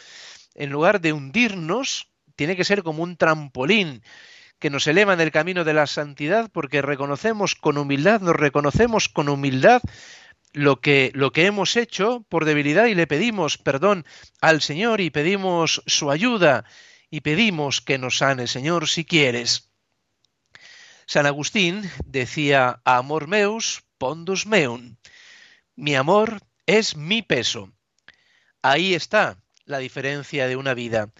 en 0.55 0.69
lugar 0.69 1.01
de 1.01 1.11
hundirnos, 1.11 2.09
tiene 2.35 2.55
que 2.55 2.63
ser 2.63 2.83
como 2.83 3.03
un 3.03 3.17
trampolín 3.17 4.03
que 4.59 4.69
nos 4.69 4.87
eleva 4.87 5.13
en 5.13 5.21
el 5.21 5.31
camino 5.31 5.63
de 5.63 5.73
la 5.73 5.87
santidad 5.87 6.49
porque 6.51 6.81
reconocemos 6.81 7.55
con 7.55 7.77
humildad, 7.77 8.21
nos 8.21 8.35
reconocemos 8.35 9.09
con 9.09 9.29
humildad 9.29 9.81
lo 10.53 10.81
que, 10.81 11.11
lo 11.13 11.31
que 11.31 11.45
hemos 11.45 11.75
hecho 11.75 12.25
por 12.29 12.45
debilidad 12.45 12.85
y 12.85 12.95
le 12.95 13.05
pedimos 13.05 13.57
perdón 13.57 14.05
al 14.41 14.61
Señor 14.61 15.01
y 15.01 15.09
pedimos 15.09 15.83
su 15.85 16.09
ayuda 16.09 16.65
y 17.09 17.21
pedimos 17.21 17.81
que 17.81 17.97
nos 17.97 18.17
sane, 18.17 18.47
Señor, 18.47 18.87
si 18.87 19.05
quieres. 19.05 19.71
San 21.05 21.25
Agustín 21.25 21.89
decía, 22.05 22.81
amor 22.83 23.27
meus, 23.27 23.83
pondus 23.97 24.45
meum. 24.45 24.97
Mi 25.75 25.95
amor 25.95 26.41
es 26.65 26.97
mi 26.97 27.21
peso. 27.21 27.71
Ahí 28.61 28.93
está 28.93 29.41
la 29.65 29.77
diferencia 29.77 30.47
de 30.47 30.55
una 30.55 30.73
vida. 30.73 31.13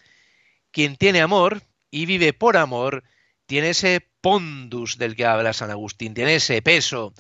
Quien 0.72 0.98
tiene 0.98 1.22
amor 1.22 1.62
y 1.90 2.06
vive 2.06 2.34
por 2.34 2.58
amor, 2.58 3.04
tiene 3.46 3.70
ese 3.70 4.10
pondus 4.22 4.98
del 4.98 5.16
que 5.16 5.26
habla 5.26 5.54
San 5.54 5.72
Agustín, 5.72 6.14
tiene 6.14 6.36
ese 6.36 6.62
peso. 6.62 7.14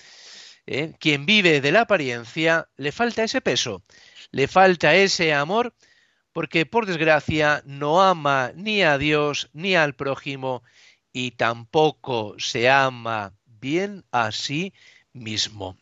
¿eh? 0.65 0.93
Quien 0.99 1.25
vive 1.25 1.61
de 1.61 1.71
la 1.71 1.81
apariencia, 1.81 2.67
le 2.75 2.91
falta 2.91 3.23
ese 3.23 3.41
peso, 3.41 3.83
le 4.31 4.47
falta 4.47 4.93
ese 4.95 5.33
amor, 5.33 5.73
porque 6.37 6.67
por 6.67 6.85
desgracia 6.85 7.63
no 7.65 7.99
ama 7.99 8.51
ni 8.53 8.83
a 8.83 8.99
Dios 8.99 9.49
ni 9.53 9.75
al 9.75 9.95
prójimo 9.95 10.61
y 11.11 11.31
tampoco 11.31 12.35
se 12.37 12.69
ama 12.69 13.33
bien 13.43 14.05
a 14.11 14.31
sí 14.31 14.71
mismo. 15.13 15.75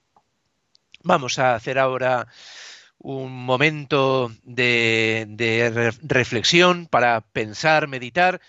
Vamos 1.04 1.40
a 1.40 1.56
hacer 1.56 1.78
ahora 1.78 2.30
un 3.00 3.34
momento 3.34 4.32
de, 4.44 5.94
reflexión 6.04 6.88
para 6.88 7.20
pensar, 7.20 7.90
meditar 7.90 8.40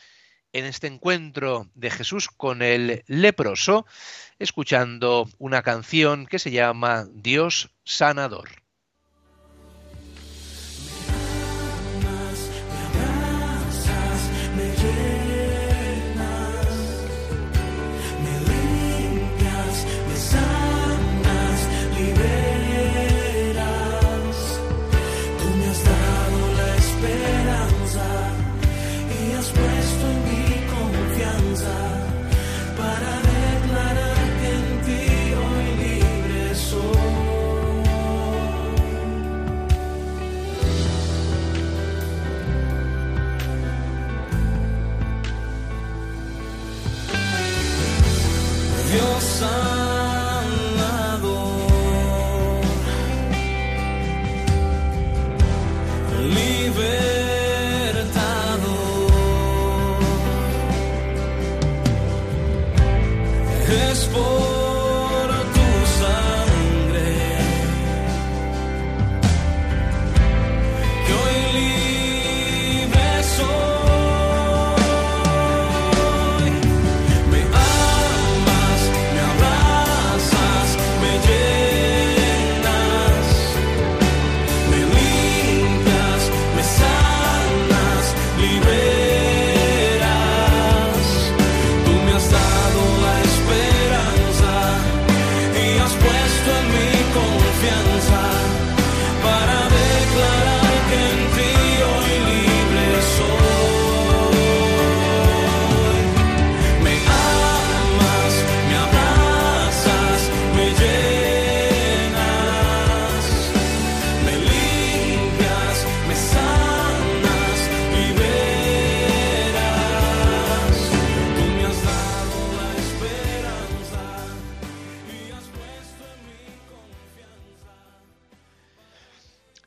en 0.52 0.64
este 0.64 0.86
encuentro 0.86 1.66
de 1.74 1.90
Jesús 1.90 2.28
con 2.28 2.62
el 2.62 3.02
leproso, 3.08 3.84
escuchando 4.38 5.28
una 5.38 5.62
canción 5.62 6.26
que 6.26 6.38
se 6.38 6.52
llama 6.52 7.08
Dios 7.12 7.70
sanador. 7.82 8.65
share. 14.94 15.25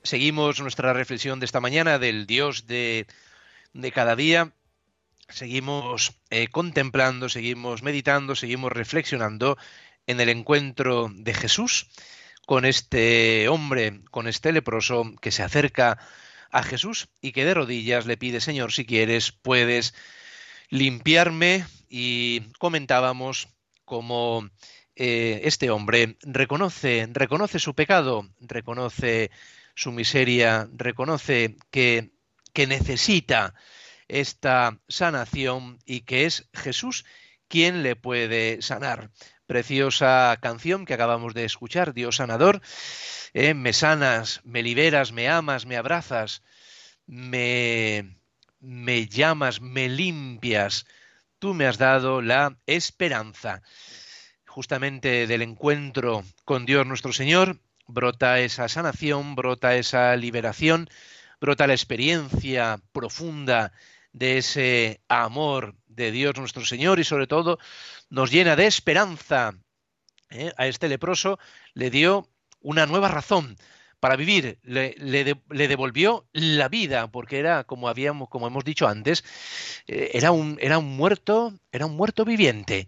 Seguimos 0.10 0.60
nuestra 0.60 0.92
reflexión 0.92 1.39
de 1.39 1.46
esta 1.46 1.60
mañana 1.60 2.00
del 2.00 2.25
Dios 2.25 2.66
de, 2.66 3.06
cada 3.94 4.16
día. 4.16 4.51
Seguimos 5.28 6.20
eh, 6.32 6.48
contemplando, 6.48 7.30
seguimos 7.30 7.84
meditando, 7.84 8.34
seguimos 8.34 8.72
reflexionando 8.72 9.56
en 10.08 10.20
el 10.20 10.30
encuentro 10.30 11.12
de 11.13 11.36
Jesús 11.36 11.92
con 12.48 12.66
este 12.66 13.50
hombre, 13.50 14.01
con 14.10 14.28
este 14.28 14.51
leproso 14.51 15.13
que 15.22 15.30
se 15.30 15.44
acerca 15.44 16.00
a 16.50 16.63
Jesús 16.63 17.10
y 17.22 17.32
que 17.32 17.46
de 17.46 17.54
rodillas 17.54 18.08
le 18.08 18.18
pide, 18.18 18.42
Señor, 18.42 18.72
si 18.72 18.88
quieres, 18.88 19.32
puedes 19.32 19.94
limpiarme. 20.70 21.68
Y 21.88 22.51
comentábamos 22.58 23.48
cómo 23.86 24.50
eh, 24.96 25.42
este 25.44 25.70
hombre 25.70 26.18
reconoce, 26.24 27.08
reconoce 27.13 27.60
su 27.60 27.75
pecado, 27.75 28.28
reconoce 28.39 29.30
su 29.80 29.94
miseria, 29.94 30.68
reconoce 30.74 31.56
que, 31.72 32.12
que 32.52 32.68
necesita 32.68 33.54
esta 34.10 34.78
sanación 34.90 35.80
y 35.86 36.02
que 36.02 36.26
es 36.26 36.50
Jesús 36.54 37.06
quien 37.48 37.82
le 37.82 37.96
puede 37.96 38.62
sanar. 38.62 39.10
Preciosa 39.46 40.38
canción 40.42 40.86
que 40.86 40.96
acabamos 40.96 41.34
de 41.34 41.46
escuchar, 41.46 41.94
Dios 41.94 42.18
sanador. 42.18 42.62
Eh, 43.34 43.54
me 43.54 43.72
sanas, 43.72 44.42
me 44.44 44.64
liberas, 44.64 45.14
me 45.14 45.30
amas, 45.30 45.66
me 45.66 45.78
abrazas, 45.78 46.44
me, 47.06 48.18
me 48.60 49.08
llamas, 49.08 49.62
me 49.62 49.88
limpias. 49.88 50.88
Tú 51.40 51.54
me 51.54 51.66
has 51.66 51.78
dado 51.78 52.22
la 52.22 52.58
esperanza. 52.66 53.62
Justamente 54.46 55.26
del 55.26 55.42
encuentro 55.42 56.26
con 56.44 56.66
Dios 56.66 56.86
nuestro 56.86 57.14
Señor, 57.14 57.62
brota 57.89 58.39
esa 58.39 58.69
sanación, 58.69 59.36
brota 59.36 59.75
esa 59.75 60.15
liberación, 60.15 60.89
brota 61.41 61.67
la 61.67 61.74
experiencia 61.74 62.80
profunda 62.91 63.73
de 64.13 64.38
ese 64.38 65.02
amor 65.08 65.75
de 65.88 66.12
Dios 66.12 66.38
nuestro 66.38 66.65
Señor 66.65 66.99
y 66.99 67.04
sobre 67.04 67.28
todo 67.28 67.60
nos 68.10 68.32
llena 68.32 68.56
de 68.56 68.67
esperanza. 68.67 69.56
¿eh? 70.30 70.54
A 70.58 70.67
este 70.67 70.88
leproso 70.88 71.39
le 71.73 71.89
dio 71.89 72.30
una 72.62 72.86
nueva 72.86 73.08
razón 73.08 73.58
para 73.99 74.15
vivir, 74.15 74.60
le, 74.63 75.36
devolvió 75.49 76.25
la 76.32 76.69
vida, 76.69 77.12
porque 77.12 77.38
era, 77.38 77.65
como 77.65 77.89
habíamos, 77.89 78.30
como 78.30 78.47
hemos 78.47 78.63
dicho 78.63 78.88
antes, 78.88 79.25
eh, 79.88 80.12
era, 80.13 80.32
un, 80.32 80.58
era 80.62 80.78
un 80.78 80.95
muerto, 80.95 81.54
era 81.71 81.86
un 81.86 81.97
muerto 81.97 82.23
viviente. 82.23 82.88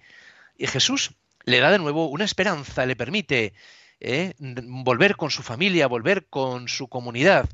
Y 0.58 0.68
Jesús 0.68 1.12
le 1.44 1.60
da 1.60 1.70
de 1.70 1.80
nuevo 1.80 2.08
una 2.08 2.24
esperanza, 2.24 2.86
le 2.86 2.96
permite 2.96 3.54
¿eh? 4.02 4.34
volver 4.38 5.16
con 5.16 5.32
su 5.32 5.44
familia, 5.44 5.88
volver 5.88 6.28
con 6.28 6.68
su 6.68 6.88
comunidad. 6.88 7.50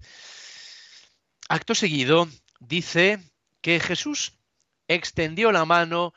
Acto 1.49 1.75
seguido, 1.75 2.27
dice 2.59 3.19
que 3.61 3.79
Jesús 3.79 4.33
extendió 4.87 5.51
la 5.51 5.65
mano 5.65 6.13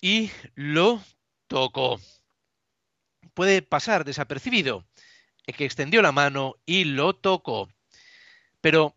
y 0.00 0.30
lo 0.54 1.02
tocó. 1.48 2.00
Puede 3.34 3.62
pasar 3.62 4.04
desapercibido 4.04 4.84
que 5.52 5.64
extendió 5.64 6.02
la 6.02 6.12
mano 6.12 6.56
y 6.64 6.84
lo 6.84 7.14
tocó. 7.14 7.68
Pero, 8.60 8.96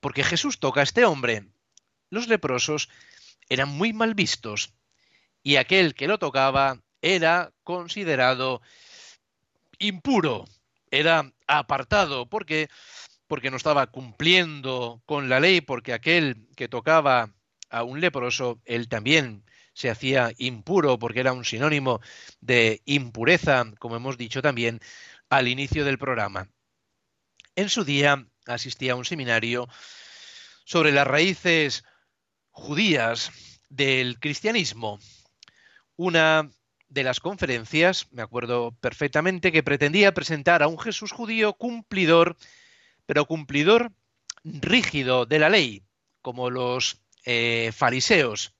porque 0.00 0.24
Jesús 0.24 0.60
toca 0.60 0.80
a 0.80 0.84
este 0.84 1.04
hombre? 1.04 1.44
Los 2.10 2.28
leprosos 2.28 2.88
eran 3.48 3.68
muy 3.68 3.92
mal 3.92 4.14
vistos 4.14 4.72
y 5.42 5.56
aquel 5.56 5.94
que 5.94 6.08
lo 6.08 6.18
tocaba 6.18 6.80
era 7.02 7.52
considerado 7.64 8.60
impuro, 9.78 10.44
era 10.90 11.32
apartado, 11.46 12.28
porque 12.28 12.68
porque 13.28 13.50
no 13.50 13.58
estaba 13.58 13.86
cumpliendo 13.88 15.02
con 15.06 15.28
la 15.28 15.38
ley, 15.38 15.60
porque 15.60 15.92
aquel 15.92 16.48
que 16.56 16.66
tocaba 16.66 17.34
a 17.70 17.82
un 17.84 18.00
leproso, 18.00 18.60
él 18.64 18.88
también 18.88 19.44
se 19.74 19.90
hacía 19.90 20.32
impuro, 20.38 20.98
porque 20.98 21.20
era 21.20 21.34
un 21.34 21.44
sinónimo 21.44 22.00
de 22.40 22.82
impureza, 22.86 23.64
como 23.78 23.96
hemos 23.96 24.16
dicho 24.16 24.42
también 24.42 24.80
al 25.28 25.46
inicio 25.46 25.84
del 25.84 25.98
programa. 25.98 26.48
En 27.54 27.68
su 27.68 27.84
día 27.84 28.26
asistía 28.46 28.94
a 28.94 28.96
un 28.96 29.04
seminario 29.04 29.68
sobre 30.64 30.90
las 30.90 31.06
raíces 31.06 31.84
judías 32.50 33.30
del 33.68 34.18
cristianismo. 34.18 34.98
Una 35.96 36.50
de 36.88 37.02
las 37.02 37.20
conferencias, 37.20 38.08
me 38.12 38.22
acuerdo 38.22 38.72
perfectamente, 38.80 39.52
que 39.52 39.62
pretendía 39.62 40.14
presentar 40.14 40.62
a 40.62 40.68
un 40.68 40.78
Jesús 40.78 41.12
judío 41.12 41.54
cumplidor, 41.54 42.36
pero 43.06 43.26
cumplidor 43.26 43.92
rígido 44.44 45.26
de 45.26 45.38
la 45.38 45.48
ley, 45.48 45.82
como 46.22 46.50
los 46.50 47.02
eh, 47.24 47.72
fariseos. 47.74 48.54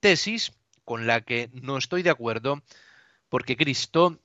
Tesis 0.00 0.52
con 0.84 1.06
la 1.06 1.20
que 1.22 1.50
no 1.52 1.76
estoy 1.76 2.02
de 2.02 2.10
acuerdo, 2.10 2.62
porque 3.28 3.56
Cristo 3.56 4.20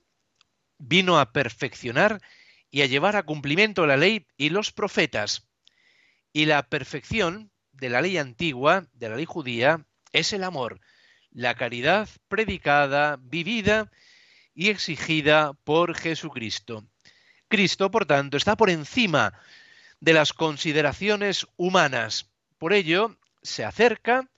vino 0.77 1.19
a 1.19 1.33
perfeccionar 1.33 2.21
y 2.69 2.81
a 2.81 2.85
llevar 2.85 3.15
a 3.15 3.23
cumplimiento 3.23 3.85
la 3.85 3.97
ley 3.97 4.27
y 4.37 4.49
los 4.49 4.71
profetas. 4.71 5.47
Y 6.33 6.45
la 6.45 6.63
perfección 6.63 7.51
de 7.73 7.89
la 7.89 8.01
ley 8.01 8.17
antigua, 8.17 8.87
de 8.93 9.09
la 9.09 9.17
ley 9.17 9.25
judía, 9.25 9.85
es 10.13 10.31
el 10.31 10.43
amor 10.43 10.79
la 11.31 11.55
caridad 11.55 12.09
predicada, 12.27 13.17
vivida 13.21 13.91
y 14.53 14.69
exigida 14.69 15.53
por 15.63 15.95
Jesucristo. 15.95 16.85
Cristo, 17.47 17.91
por 17.91 18.05
tanto, 18.05 18.37
está 18.37 18.55
por 18.55 18.69
encima 18.69 19.33
de 19.99 20.13
las 20.13 20.33
consideraciones 20.33 21.47
humanas. 21.57 22.29
Por 22.57 22.73
ello, 22.73 23.17
se 23.41 23.63
acerca, 23.65 24.29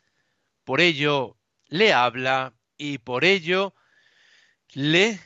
por 0.63 0.81
ello 0.81 1.37
le 1.67 1.93
habla 1.93 2.53
y 2.77 2.99
por 2.99 3.25
ello 3.25 3.75
le 4.73 5.19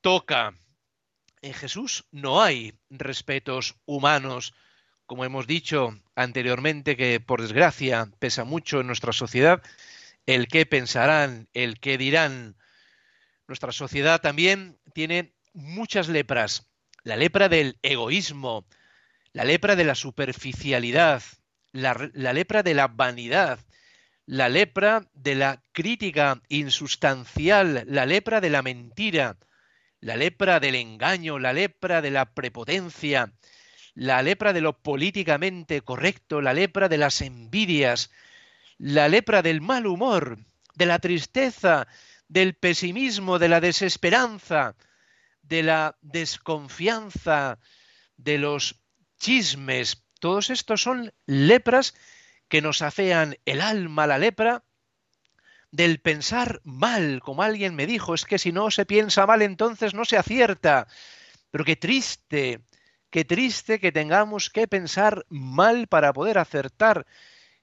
toca. 0.00 0.54
En 1.40 1.54
Jesús 1.54 2.04
no 2.10 2.42
hay 2.42 2.78
respetos 2.90 3.76
humanos, 3.86 4.54
como 5.06 5.24
hemos 5.24 5.46
dicho 5.46 5.98
anteriormente, 6.14 6.96
que 6.96 7.20
por 7.20 7.40
desgracia 7.40 8.10
pesa 8.18 8.44
mucho 8.44 8.80
en 8.80 8.88
nuestra 8.88 9.12
sociedad, 9.12 9.62
el 10.28 10.46
qué 10.46 10.66
pensarán, 10.66 11.48
el 11.54 11.80
qué 11.80 11.96
dirán. 11.96 12.54
Nuestra 13.46 13.72
sociedad 13.72 14.20
también 14.20 14.78
tiene 14.92 15.34
muchas 15.54 16.08
lepras. 16.08 16.70
La 17.02 17.16
lepra 17.16 17.48
del 17.48 17.78
egoísmo, 17.80 18.66
la 19.32 19.44
lepra 19.44 19.74
de 19.74 19.84
la 19.84 19.94
superficialidad, 19.94 21.22
la, 21.72 22.10
la 22.12 22.34
lepra 22.34 22.62
de 22.62 22.74
la 22.74 22.88
vanidad, 22.88 23.58
la 24.26 24.50
lepra 24.50 25.08
de 25.14 25.34
la 25.34 25.62
crítica 25.72 26.42
insustancial, 26.50 27.84
la 27.86 28.04
lepra 28.04 28.42
de 28.42 28.50
la 28.50 28.60
mentira, 28.60 29.38
la 30.00 30.16
lepra 30.16 30.60
del 30.60 30.74
engaño, 30.74 31.38
la 31.38 31.54
lepra 31.54 32.02
de 32.02 32.10
la 32.10 32.34
prepotencia, 32.34 33.32
la 33.94 34.20
lepra 34.22 34.52
de 34.52 34.60
lo 34.60 34.78
políticamente 34.78 35.80
correcto, 35.80 36.42
la 36.42 36.52
lepra 36.52 36.90
de 36.90 36.98
las 36.98 37.22
envidias, 37.22 38.10
la 38.78 39.08
lepra 39.08 39.42
del 39.42 39.60
mal 39.60 39.86
humor, 39.86 40.38
de 40.74 40.86
la 40.86 40.98
tristeza, 40.98 41.88
del 42.28 42.54
pesimismo, 42.54 43.38
de 43.38 43.48
la 43.48 43.60
desesperanza, 43.60 44.76
de 45.42 45.62
la 45.62 45.96
desconfianza, 46.00 47.58
de 48.16 48.38
los 48.38 48.80
chismes. 49.18 50.04
Todos 50.20 50.50
estos 50.50 50.82
son 50.82 51.12
lepras 51.26 51.94
que 52.48 52.62
nos 52.62 52.82
afean 52.82 53.36
el 53.44 53.60
alma, 53.60 54.06
la 54.06 54.18
lepra 54.18 54.64
del 55.70 56.00
pensar 56.00 56.60
mal, 56.64 57.20
como 57.22 57.42
alguien 57.42 57.74
me 57.74 57.86
dijo, 57.86 58.14
es 58.14 58.24
que 58.24 58.38
si 58.38 58.52
no 58.52 58.70
se 58.70 58.86
piensa 58.86 59.26
mal 59.26 59.42
entonces 59.42 59.94
no 59.94 60.04
se 60.04 60.16
acierta. 60.16 60.86
Pero 61.50 61.64
qué 61.64 61.76
triste, 61.76 62.60
qué 63.10 63.24
triste 63.24 63.78
que 63.78 63.92
tengamos 63.92 64.50
que 64.50 64.66
pensar 64.66 65.26
mal 65.28 65.86
para 65.88 66.12
poder 66.12 66.38
acertar. 66.38 67.06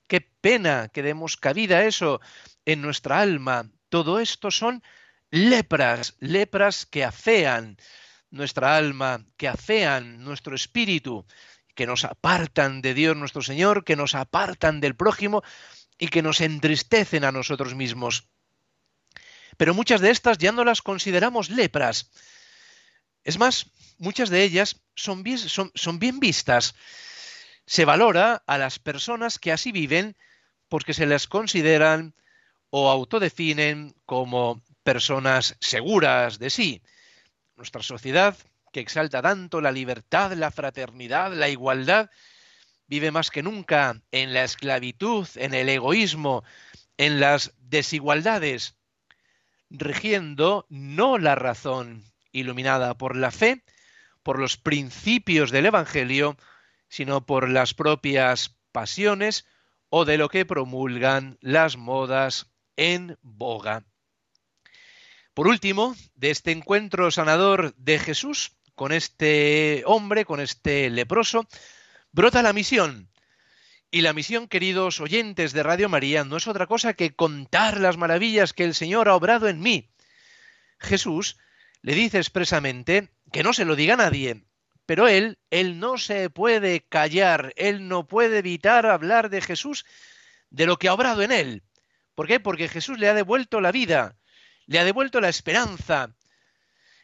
Qué 0.07 0.21
pena 0.21 0.89
que 0.89 1.01
demos 1.01 1.37
cabida 1.37 1.77
a 1.77 1.85
eso 1.85 2.21
en 2.65 2.81
nuestra 2.81 3.19
alma. 3.19 3.71
Todo 3.89 4.19
esto 4.19 4.51
son 4.51 4.83
lepras, 5.31 6.15
lepras 6.19 6.85
que 6.85 7.03
afean 7.03 7.77
nuestra 8.29 8.77
alma, 8.77 9.25
que 9.37 9.47
afean 9.47 10.23
nuestro 10.23 10.55
espíritu, 10.55 11.25
que 11.73 11.87
nos 11.87 12.03
apartan 12.03 12.81
de 12.81 12.93
Dios 12.93 13.15
nuestro 13.17 13.41
Señor, 13.41 13.83
que 13.83 13.95
nos 13.95 14.15
apartan 14.15 14.79
del 14.79 14.95
prójimo 14.95 15.43
y 15.97 16.07
que 16.07 16.21
nos 16.21 16.41
entristecen 16.41 17.23
a 17.23 17.31
nosotros 17.31 17.75
mismos. 17.75 18.27
Pero 19.57 19.73
muchas 19.73 20.01
de 20.01 20.11
estas 20.11 20.37
ya 20.37 20.51
no 20.51 20.63
las 20.63 20.81
consideramos 20.81 21.49
lepras. 21.49 22.11
Es 23.23 23.39
más, 23.39 23.71
muchas 23.97 24.29
de 24.29 24.43
ellas 24.43 24.81
son 24.95 25.23
bien, 25.23 25.37
son, 25.37 25.71
son 25.73 25.99
bien 25.99 26.19
vistas 26.19 26.75
se 27.65 27.85
valora 27.85 28.43
a 28.45 28.57
las 28.57 28.79
personas 28.79 29.39
que 29.39 29.51
así 29.51 29.71
viven 29.71 30.15
porque 30.69 30.93
se 30.93 31.05
les 31.05 31.27
consideran 31.27 32.13
o 32.69 32.89
autodefinen 32.89 33.95
como 34.05 34.61
personas 34.83 35.55
seguras 35.59 36.39
de 36.39 36.49
sí. 36.49 36.81
Nuestra 37.55 37.81
sociedad, 37.81 38.37
que 38.71 38.81
exalta 38.81 39.21
tanto 39.21 39.61
la 39.61 39.71
libertad, 39.71 40.33
la 40.33 40.51
fraternidad, 40.51 41.33
la 41.33 41.49
igualdad, 41.49 42.09
vive 42.87 43.11
más 43.11 43.31
que 43.31 43.41
nunca 43.41 44.01
en 44.11 44.33
la 44.33 44.43
esclavitud, 44.43 45.27
en 45.35 45.53
el 45.53 45.69
egoísmo, 45.69 46.43
en 46.97 47.19
las 47.19 47.53
desigualdades, 47.57 48.75
rigiendo 49.69 50.65
no 50.69 51.17
la 51.17 51.35
razón 51.35 52.03
iluminada 52.31 52.93
por 52.95 53.15
la 53.15 53.31
fe, 53.31 53.63
por 54.23 54.39
los 54.39 54.57
principios 54.57 55.51
del 55.51 55.67
Evangelio, 55.67 56.37
sino 56.95 57.25
por 57.25 57.49
las 57.49 57.73
propias 57.73 58.55
pasiones 58.71 59.45
o 59.89 60.05
de 60.05 60.17
lo 60.17 60.29
que 60.29 60.45
promulgan 60.45 61.37
las 61.41 61.75
modas 61.75 62.53
en 62.77 63.17
boga. 63.21 63.83
Por 65.33 65.49
último, 65.49 65.93
de 66.13 66.31
este 66.31 66.51
encuentro 66.51 67.11
sanador 67.11 67.75
de 67.75 67.99
Jesús 67.99 68.55
con 68.75 68.93
este 68.93 69.83
hombre, 69.85 70.23
con 70.23 70.39
este 70.39 70.89
leproso, 70.89 71.45
brota 72.13 72.41
la 72.41 72.53
misión. 72.53 73.11
Y 73.91 73.99
la 73.99 74.13
misión, 74.13 74.47
queridos 74.47 75.01
oyentes 75.01 75.51
de 75.51 75.63
Radio 75.63 75.89
María, 75.89 76.23
no 76.23 76.37
es 76.37 76.47
otra 76.47 76.65
cosa 76.65 76.93
que 76.93 77.13
contar 77.13 77.81
las 77.81 77.97
maravillas 77.97 78.53
que 78.53 78.63
el 78.63 78.73
Señor 78.73 79.09
ha 79.09 79.15
obrado 79.15 79.49
en 79.49 79.59
mí. 79.59 79.91
Jesús 80.79 81.37
le 81.81 81.93
dice 81.93 82.19
expresamente 82.19 83.09
que 83.33 83.43
no 83.43 83.51
se 83.51 83.65
lo 83.65 83.75
diga 83.75 83.95
a 83.95 83.97
nadie, 83.97 84.45
pero 84.85 85.07
él, 85.07 85.39
él 85.49 85.79
no 85.79 85.97
se 85.97 86.29
puede 86.29 86.81
callar, 86.81 87.53
él 87.55 87.87
no 87.87 88.07
puede 88.07 88.39
evitar 88.39 88.85
hablar 88.85 89.29
de 89.29 89.41
Jesús, 89.41 89.85
de 90.49 90.65
lo 90.65 90.77
que 90.77 90.87
ha 90.87 90.93
obrado 90.93 91.21
en 91.21 91.31
él. 91.31 91.63
¿Por 92.13 92.27
qué? 92.27 92.39
Porque 92.39 92.69
Jesús 92.69 92.99
le 92.99 93.09
ha 93.09 93.13
devuelto 93.13 93.61
la 93.61 93.71
vida, 93.71 94.15
le 94.67 94.79
ha 94.79 94.85
devuelto 94.85 95.19
la 95.19 95.29
esperanza. 95.29 96.15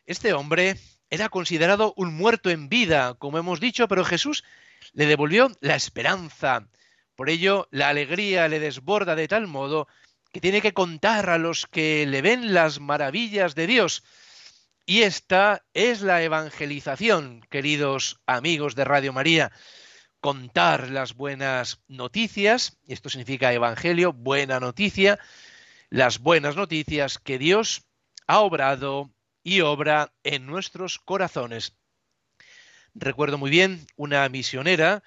Este 0.06 0.34
hombre 0.34 0.78
era 1.10 1.30
considerado 1.30 1.94
un 1.98 2.14
muerto 2.14 2.50
en 2.50 2.70
vida, 2.70 3.16
como 3.16 3.38
hemos 3.38 3.60
dicho, 3.60 3.88
pero 3.88 4.06
Jesús 4.06 4.44
le 4.94 5.06
devolvió 5.06 5.52
la 5.60 5.76
esperanza. 5.76 6.68
Por 7.16 7.30
ello, 7.30 7.68
la 7.72 7.90
alegría 7.90 8.48
le 8.48 8.60
desborda 8.60 9.16
de 9.16 9.28
tal 9.28 9.48
modo 9.48 9.88
que 10.32 10.40
tiene 10.40 10.62
que 10.62 10.74
contar 10.74 11.30
a 11.30 11.38
los 11.38 11.68
que 11.68 12.06
le 12.08 12.22
ven 12.22 12.54
las 12.54 12.80
maravillas 12.80 13.54
de 13.54 13.68
Dios. 13.68 14.04
Y 14.92 15.04
esta 15.04 15.64
es 15.74 16.02
la 16.02 16.22
evangelización, 16.22 17.46
queridos 17.50 18.20
amigos 18.26 18.76
de 18.76 18.84
Radio 18.84 19.14
María. 19.14 19.54
Contar 20.20 20.90
las 20.90 21.16
buenas 21.16 21.82
noticias, 21.88 22.78
esto 22.90 23.08
significa 23.08 23.54
evangelio, 23.54 24.12
buena 24.12 24.60
noticia, 24.60 25.18
las 25.90 26.20
buenas 26.20 26.58
noticias 26.58 27.20
que 27.20 27.38
Dios 27.38 27.86
ha 28.28 28.42
obrado 28.42 29.14
y 29.44 29.62
obra 29.62 30.12
en 30.26 30.46
nuestros 30.46 31.00
corazones. 31.00 31.78
Recuerdo 32.94 33.38
muy 33.38 33.50
bien 33.50 33.88
una 33.96 34.28
misionera 34.28 35.04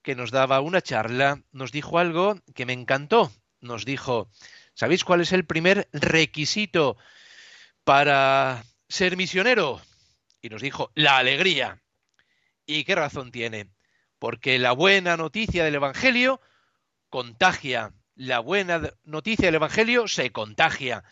que 0.00 0.14
nos 0.14 0.30
daba 0.30 0.62
una 0.62 0.80
charla, 0.80 1.42
nos 1.52 1.70
dijo 1.70 1.98
algo 1.98 2.40
que 2.54 2.64
me 2.64 2.72
encantó. 2.72 3.30
Nos 3.60 3.84
dijo, 3.84 4.30
¿sabéis 4.72 5.04
cuál 5.04 5.20
es 5.20 5.32
el 5.32 5.44
primer 5.44 5.90
requisito 5.92 6.96
para 7.84 8.64
ser 8.92 9.16
misionero? 9.16 9.80
Y 10.42 10.50
nos 10.50 10.60
dijo, 10.60 10.92
la 10.94 11.16
alegría. 11.16 11.82
¿Y 12.66 12.84
qué 12.84 12.94
razón 12.94 13.32
tiene? 13.32 13.70
Porque 14.18 14.58
la 14.58 14.72
buena 14.72 15.16
noticia 15.16 15.64
del 15.64 15.76
Evangelio 15.76 16.40
contagia. 17.08 17.94
La 18.14 18.40
buena 18.40 18.92
noticia 19.04 19.46
del 19.46 19.56
Evangelio 19.56 20.08
se 20.08 20.30
contagia. 20.30 21.04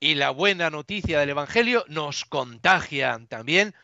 Y 0.00 0.14
la 0.14 0.30
buena 0.30 0.70
noticia 0.70 1.20
del 1.20 1.30
Evangelio 1.30 1.84
nos 1.88 2.24
contagia 2.24 3.20
también 3.28 3.74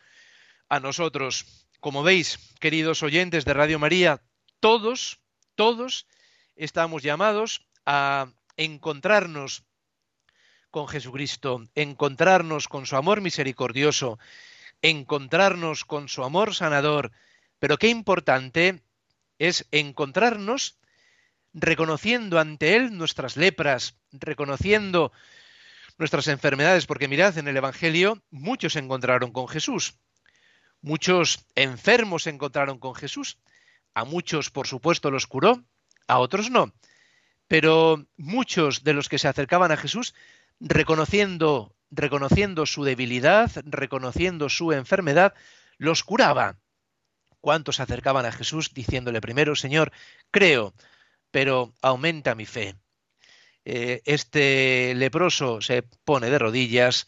a 0.71 0.81
nosotros. 0.81 1.67
Como 1.81 2.03
veis, 2.03 2.39
queridos 2.59 3.03
oyentes 3.03 3.45
de 3.45 3.53
Radio 3.53 3.79
María, 3.79 4.23
todos, 4.61 5.21
todos 5.55 6.07
estamos 6.57 7.03
llamados 7.03 7.69
a 7.85 8.33
encontrarnos 8.57 9.66
con 10.71 10.89
Jesucristo, 10.89 11.65
encontrarnos 11.75 12.69
con 12.69 12.87
su 12.87 12.97
amor 12.97 13.21
misericordioso, 13.21 14.19
encontrarnos 14.83 15.85
con 15.85 16.09
su 16.09 16.25
amor 16.25 16.55
sanador, 16.55 17.13
pero 17.59 17.79
qué 17.79 17.89
importante 17.89 18.83
es 19.39 19.67
encontrarnos 19.71 20.79
reconociendo 21.53 22.39
ante 22.39 22.77
Él 22.77 22.97
nuestras 22.97 23.37
lepras, 23.37 23.97
reconociendo 24.13 25.13
nuestras 25.99 26.29
enfermedades, 26.29 26.87
porque 26.87 27.09
mirad, 27.09 27.39
en 27.39 27.49
el 27.49 27.57
Evangelio 27.57 28.23
muchos 28.31 28.75
se 28.75 28.81
encontraron 28.81 29.33
con 29.33 29.49
Jesús, 29.49 29.95
Muchos 30.87 31.45
enfermos 31.57 32.23
se 32.23 32.31
encontraron 32.31 32.79
con 32.79 32.95
Jesús. 32.95 33.39
A 33.93 34.05
muchos, 34.05 34.51
por 34.51 34.69
supuesto, 34.69 35.11
los 35.11 35.27
curó, 35.27 35.65
a 36.07 36.19
otros 36.19 36.49
no. 36.49 36.73
Pero 37.49 38.07
muchos 38.17 38.85
de 38.85 38.93
los 38.93 39.09
que 39.09 39.19
se 39.19 39.27
acercaban 39.27 39.73
a 39.73 39.77
Jesús, 39.77 40.15
reconociendo, 40.61 41.75
reconociendo 41.91 42.67
su 42.67 42.85
debilidad, 42.85 43.51
reconociendo 43.65 44.49
su 44.49 44.73
enfermedad, 44.73 45.35
los 45.79 46.05
curaba. 46.05 46.59
¿Cuántos 47.41 47.77
se 47.77 47.83
acercaban 47.83 48.27
a 48.27 48.33
Jesús 48.33 48.73
diciéndole 48.75 49.21
primero, 49.21 49.55
Señor, 49.55 49.93
creo, 50.31 50.75
pero 51.31 51.73
aumenta 51.83 52.35
mi 52.35 52.47
fe? 52.47 52.75
Eh, 53.65 54.03
este 54.05 54.95
leproso 54.95 55.61
se 55.61 55.83
pone 56.05 56.31
de 56.31 56.39
rodillas, 56.39 57.07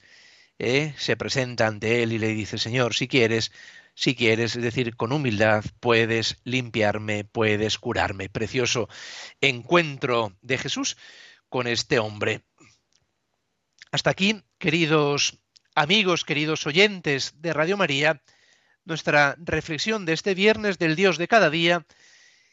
¿eh? 0.59 0.95
se 0.97 1.17
presenta 1.17 1.67
ante 1.67 2.03
él 2.03 2.13
y 2.13 2.19
le 2.19 2.29
dice, 2.29 2.59
Señor, 2.59 2.95
si 2.95 3.09
quieres, 3.09 3.53
si 3.95 4.15
quieres, 4.15 4.57
es 4.57 4.63
decir, 4.63 4.97
con 4.97 5.13
humildad 5.13 5.65
puedes 5.81 6.37
limpiarme, 6.45 7.25
puedes 7.25 7.79
curarme. 7.79 8.29
Precioso 8.29 8.89
encuentro 9.41 10.37
de 10.41 10.59
Jesús 10.59 10.97
con 11.49 11.67
este 11.67 11.99
hombre. 11.99 12.43
Hasta 13.91 14.11
aquí, 14.11 14.43
queridos 14.59 15.39
amigos, 15.75 16.25
queridos 16.25 16.67
oyentes 16.67 17.41
de 17.41 17.55
Radio 17.55 17.79
María, 17.79 18.23
nuestra 18.85 19.35
reflexión 19.39 20.05
de 20.05 20.13
este 20.13 20.35
viernes 20.35 20.79
del 20.79 20.95
Dios 20.95 21.17
de 21.17 21.27
cada 21.27 21.49
día, 21.49 21.87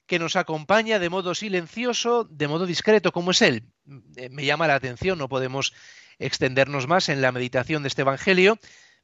que 0.05 0.17
nos 0.17 0.37
acompaña 0.37 0.97
de 0.97 1.09
modo 1.09 1.35
silencioso, 1.35 2.25
de 2.29 2.47
modo 2.47 2.65
discreto, 2.65 3.11
como 3.11 3.31
es 3.31 3.41
Él. 3.41 3.65
Me 3.83 4.45
llama 4.45 4.67
la 4.67 4.75
atención, 4.75 5.17
no 5.17 5.27
podemos 5.27 5.73
extendernos 6.19 6.87
más 6.87 7.09
en 7.09 7.21
la 7.21 7.33
meditación 7.33 7.83
de 7.83 7.89
este 7.89 8.03
Evangelio, 8.03 8.57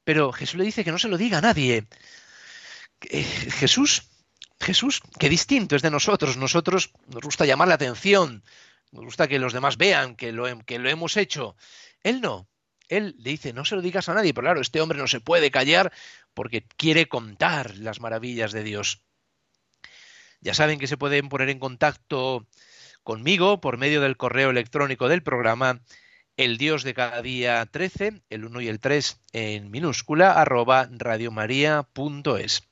pero 0.05 0.31
Jesús 0.31 0.55
le 0.55 0.63
dice 0.63 0.85
que 0.85 0.91
no 0.91 0.99
se 0.99 1.09
lo 1.09 1.17
diga 1.17 1.39
a 1.39 1.41
nadie. 1.41 1.85
Eh, 3.09 3.23
Jesús, 3.23 4.03
Jesús, 4.61 5.01
qué 5.19 5.27
distinto 5.27 5.75
es 5.75 5.81
de 5.81 5.91
nosotros. 5.91 6.37
Nosotros 6.37 6.93
nos 7.07 7.23
gusta 7.23 7.45
llamar 7.45 7.67
la 7.67 7.75
atención, 7.75 8.41
nos 8.91 9.05
gusta 9.05 9.27
que 9.27 9.39
los 9.39 9.53
demás 9.53 9.77
vean 9.77 10.15
que 10.15 10.31
lo, 10.31 10.45
que 10.65 10.79
lo 10.79 10.89
hemos 10.89 11.17
hecho. 11.17 11.55
Él 12.03 12.21
no. 12.21 12.47
Él 12.89 13.15
le 13.19 13.31
dice, 13.31 13.53
no 13.53 13.63
se 13.63 13.75
lo 13.75 13.81
digas 13.81 14.09
a 14.09 14.13
nadie, 14.13 14.33
pero 14.33 14.45
claro, 14.45 14.61
este 14.61 14.81
hombre 14.81 14.97
no 14.97 15.07
se 15.07 15.21
puede 15.21 15.49
callar 15.49 15.93
porque 16.33 16.65
quiere 16.77 17.07
contar 17.07 17.77
las 17.77 18.01
maravillas 18.01 18.51
de 18.51 18.63
Dios. 18.63 19.01
Ya 20.41 20.53
saben 20.53 20.79
que 20.79 20.87
se 20.87 20.97
pueden 20.97 21.29
poner 21.29 21.49
en 21.49 21.59
contacto 21.59 22.47
conmigo 23.03 23.61
por 23.61 23.77
medio 23.77 24.01
del 24.01 24.17
correo 24.17 24.49
electrónico 24.49 25.07
del 25.07 25.23
programa 25.23 25.81
el 26.37 26.57
Dios 26.57 26.83
de 26.83 26.93
cada 26.93 27.21
día 27.21 27.65
13, 27.65 28.23
el 28.29 28.45
1 28.45 28.61
y 28.61 28.67
el 28.67 28.79
3 28.79 29.19
en 29.33 29.69
minúscula, 29.69 30.33
arroba 30.33 30.89
radiomaria.es. 30.91 32.63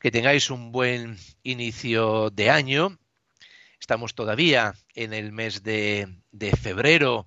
Que 0.00 0.10
tengáis 0.10 0.50
un 0.50 0.72
buen 0.72 1.16
inicio 1.42 2.30
de 2.30 2.50
año. 2.50 2.98
Estamos 3.84 4.14
todavía 4.14 4.72
en 4.94 5.12
el 5.12 5.30
mes 5.30 5.62
de, 5.62 6.08
febrero 6.58 7.26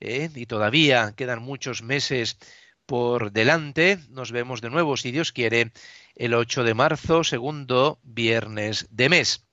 ¿eh? 0.00 0.30
y 0.34 0.46
todavía 0.46 1.12
quedan 1.14 1.42
muchos 1.42 1.82
meses 1.82 2.38
por 2.86 3.32
delante. 3.32 3.98
Nos 4.08 4.32
vemos 4.32 4.62
de 4.62 4.70
nuevo, 4.70 4.96
si 4.96 5.10
Dios 5.10 5.30
quiere, 5.30 5.72
el 6.14 6.32
8 6.32 6.64
de 6.64 6.72
marzo, 6.72 7.22
segundo 7.22 8.00
viernes 8.02 8.86
de 8.90 9.10
mes. 9.10 9.46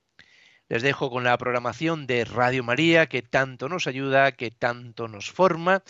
Les 0.70 0.80
dejo 0.80 1.10
con 1.10 1.22
la 1.22 1.36
programación 1.36 2.06
de 2.06 2.24
Radio 2.24 2.64
María 2.64 3.10
que 3.10 3.20
tanto 3.20 3.68
nos 3.68 3.86
ayuda, 3.86 4.32
que 4.32 4.50
tanto 4.50 5.06
nos 5.06 5.30
forma 5.30 5.82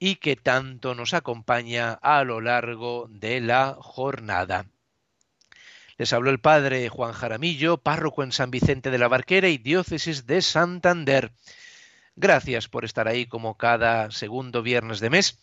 y 0.00 0.16
que 0.16 0.34
tanto 0.34 0.96
nos 0.96 1.14
acompaña 1.14 1.92
a 1.92 2.24
lo 2.24 2.40
largo 2.40 3.06
de 3.10 3.40
la 3.40 3.76
jornada. 3.78 4.66
Les 5.96 6.12
habló 6.12 6.30
el 6.30 6.40
padre 6.40 6.88
Juan 6.88 7.12
Jaramillo, 7.12 7.78
párroco 7.78 8.22
en 8.22 8.32
San 8.32 8.50
Vicente 8.50 8.90
de 8.90 8.98
la 8.98 9.08
Barquera 9.08 9.48
y 9.48 9.58
diócesis 9.58 10.26
de 10.26 10.42
Santander. 10.42 11.32
Gracias 12.16 12.68
por 12.68 12.84
estar 12.84 13.06
ahí 13.06 13.26
como 13.26 13.56
cada 13.56 14.10
segundo 14.10 14.62
viernes 14.62 15.00
de 15.00 15.10
mes 15.10 15.38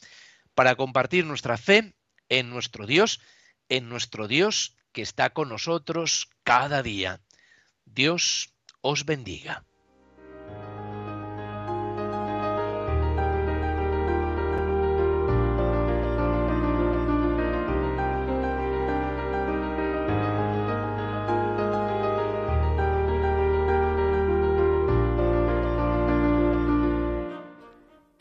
para 0.53 0.75
compartir 0.75 1.25
nuestra 1.25 1.57
fe 1.57 1.93
en 2.29 2.49
nuestro 2.49 2.85
Dios, 2.85 3.21
en 3.69 3.87
nuestro 3.89 4.27
Dios 4.27 4.75
que 4.91 5.01
está 5.01 5.31
con 5.31 5.49
nosotros 5.49 6.29
cada 6.43 6.83
día. 6.83 7.21
Dios 7.85 8.53
os 8.81 9.05
bendiga. 9.05 9.63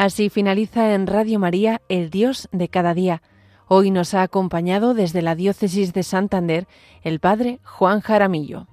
Así 0.01 0.31
finaliza 0.31 0.95
en 0.95 1.07
Radio 1.07 1.39
María 1.39 1.83
El 1.91 2.09
Dios 2.09 2.49
de 2.53 2.71
cada 2.71 2.95
día. 2.95 3.21
Hoy 3.69 3.91
nos 3.91 4.15
ha 4.15 4.23
acompañado 4.23 4.95
desde 4.95 5.21
la 5.21 5.35
Diócesis 5.35 5.93
de 5.93 6.05
Santander 6.05 6.67
el 7.03 7.21
Padre 7.21 7.61
Juan 7.65 8.01
Jaramillo. 8.01 8.67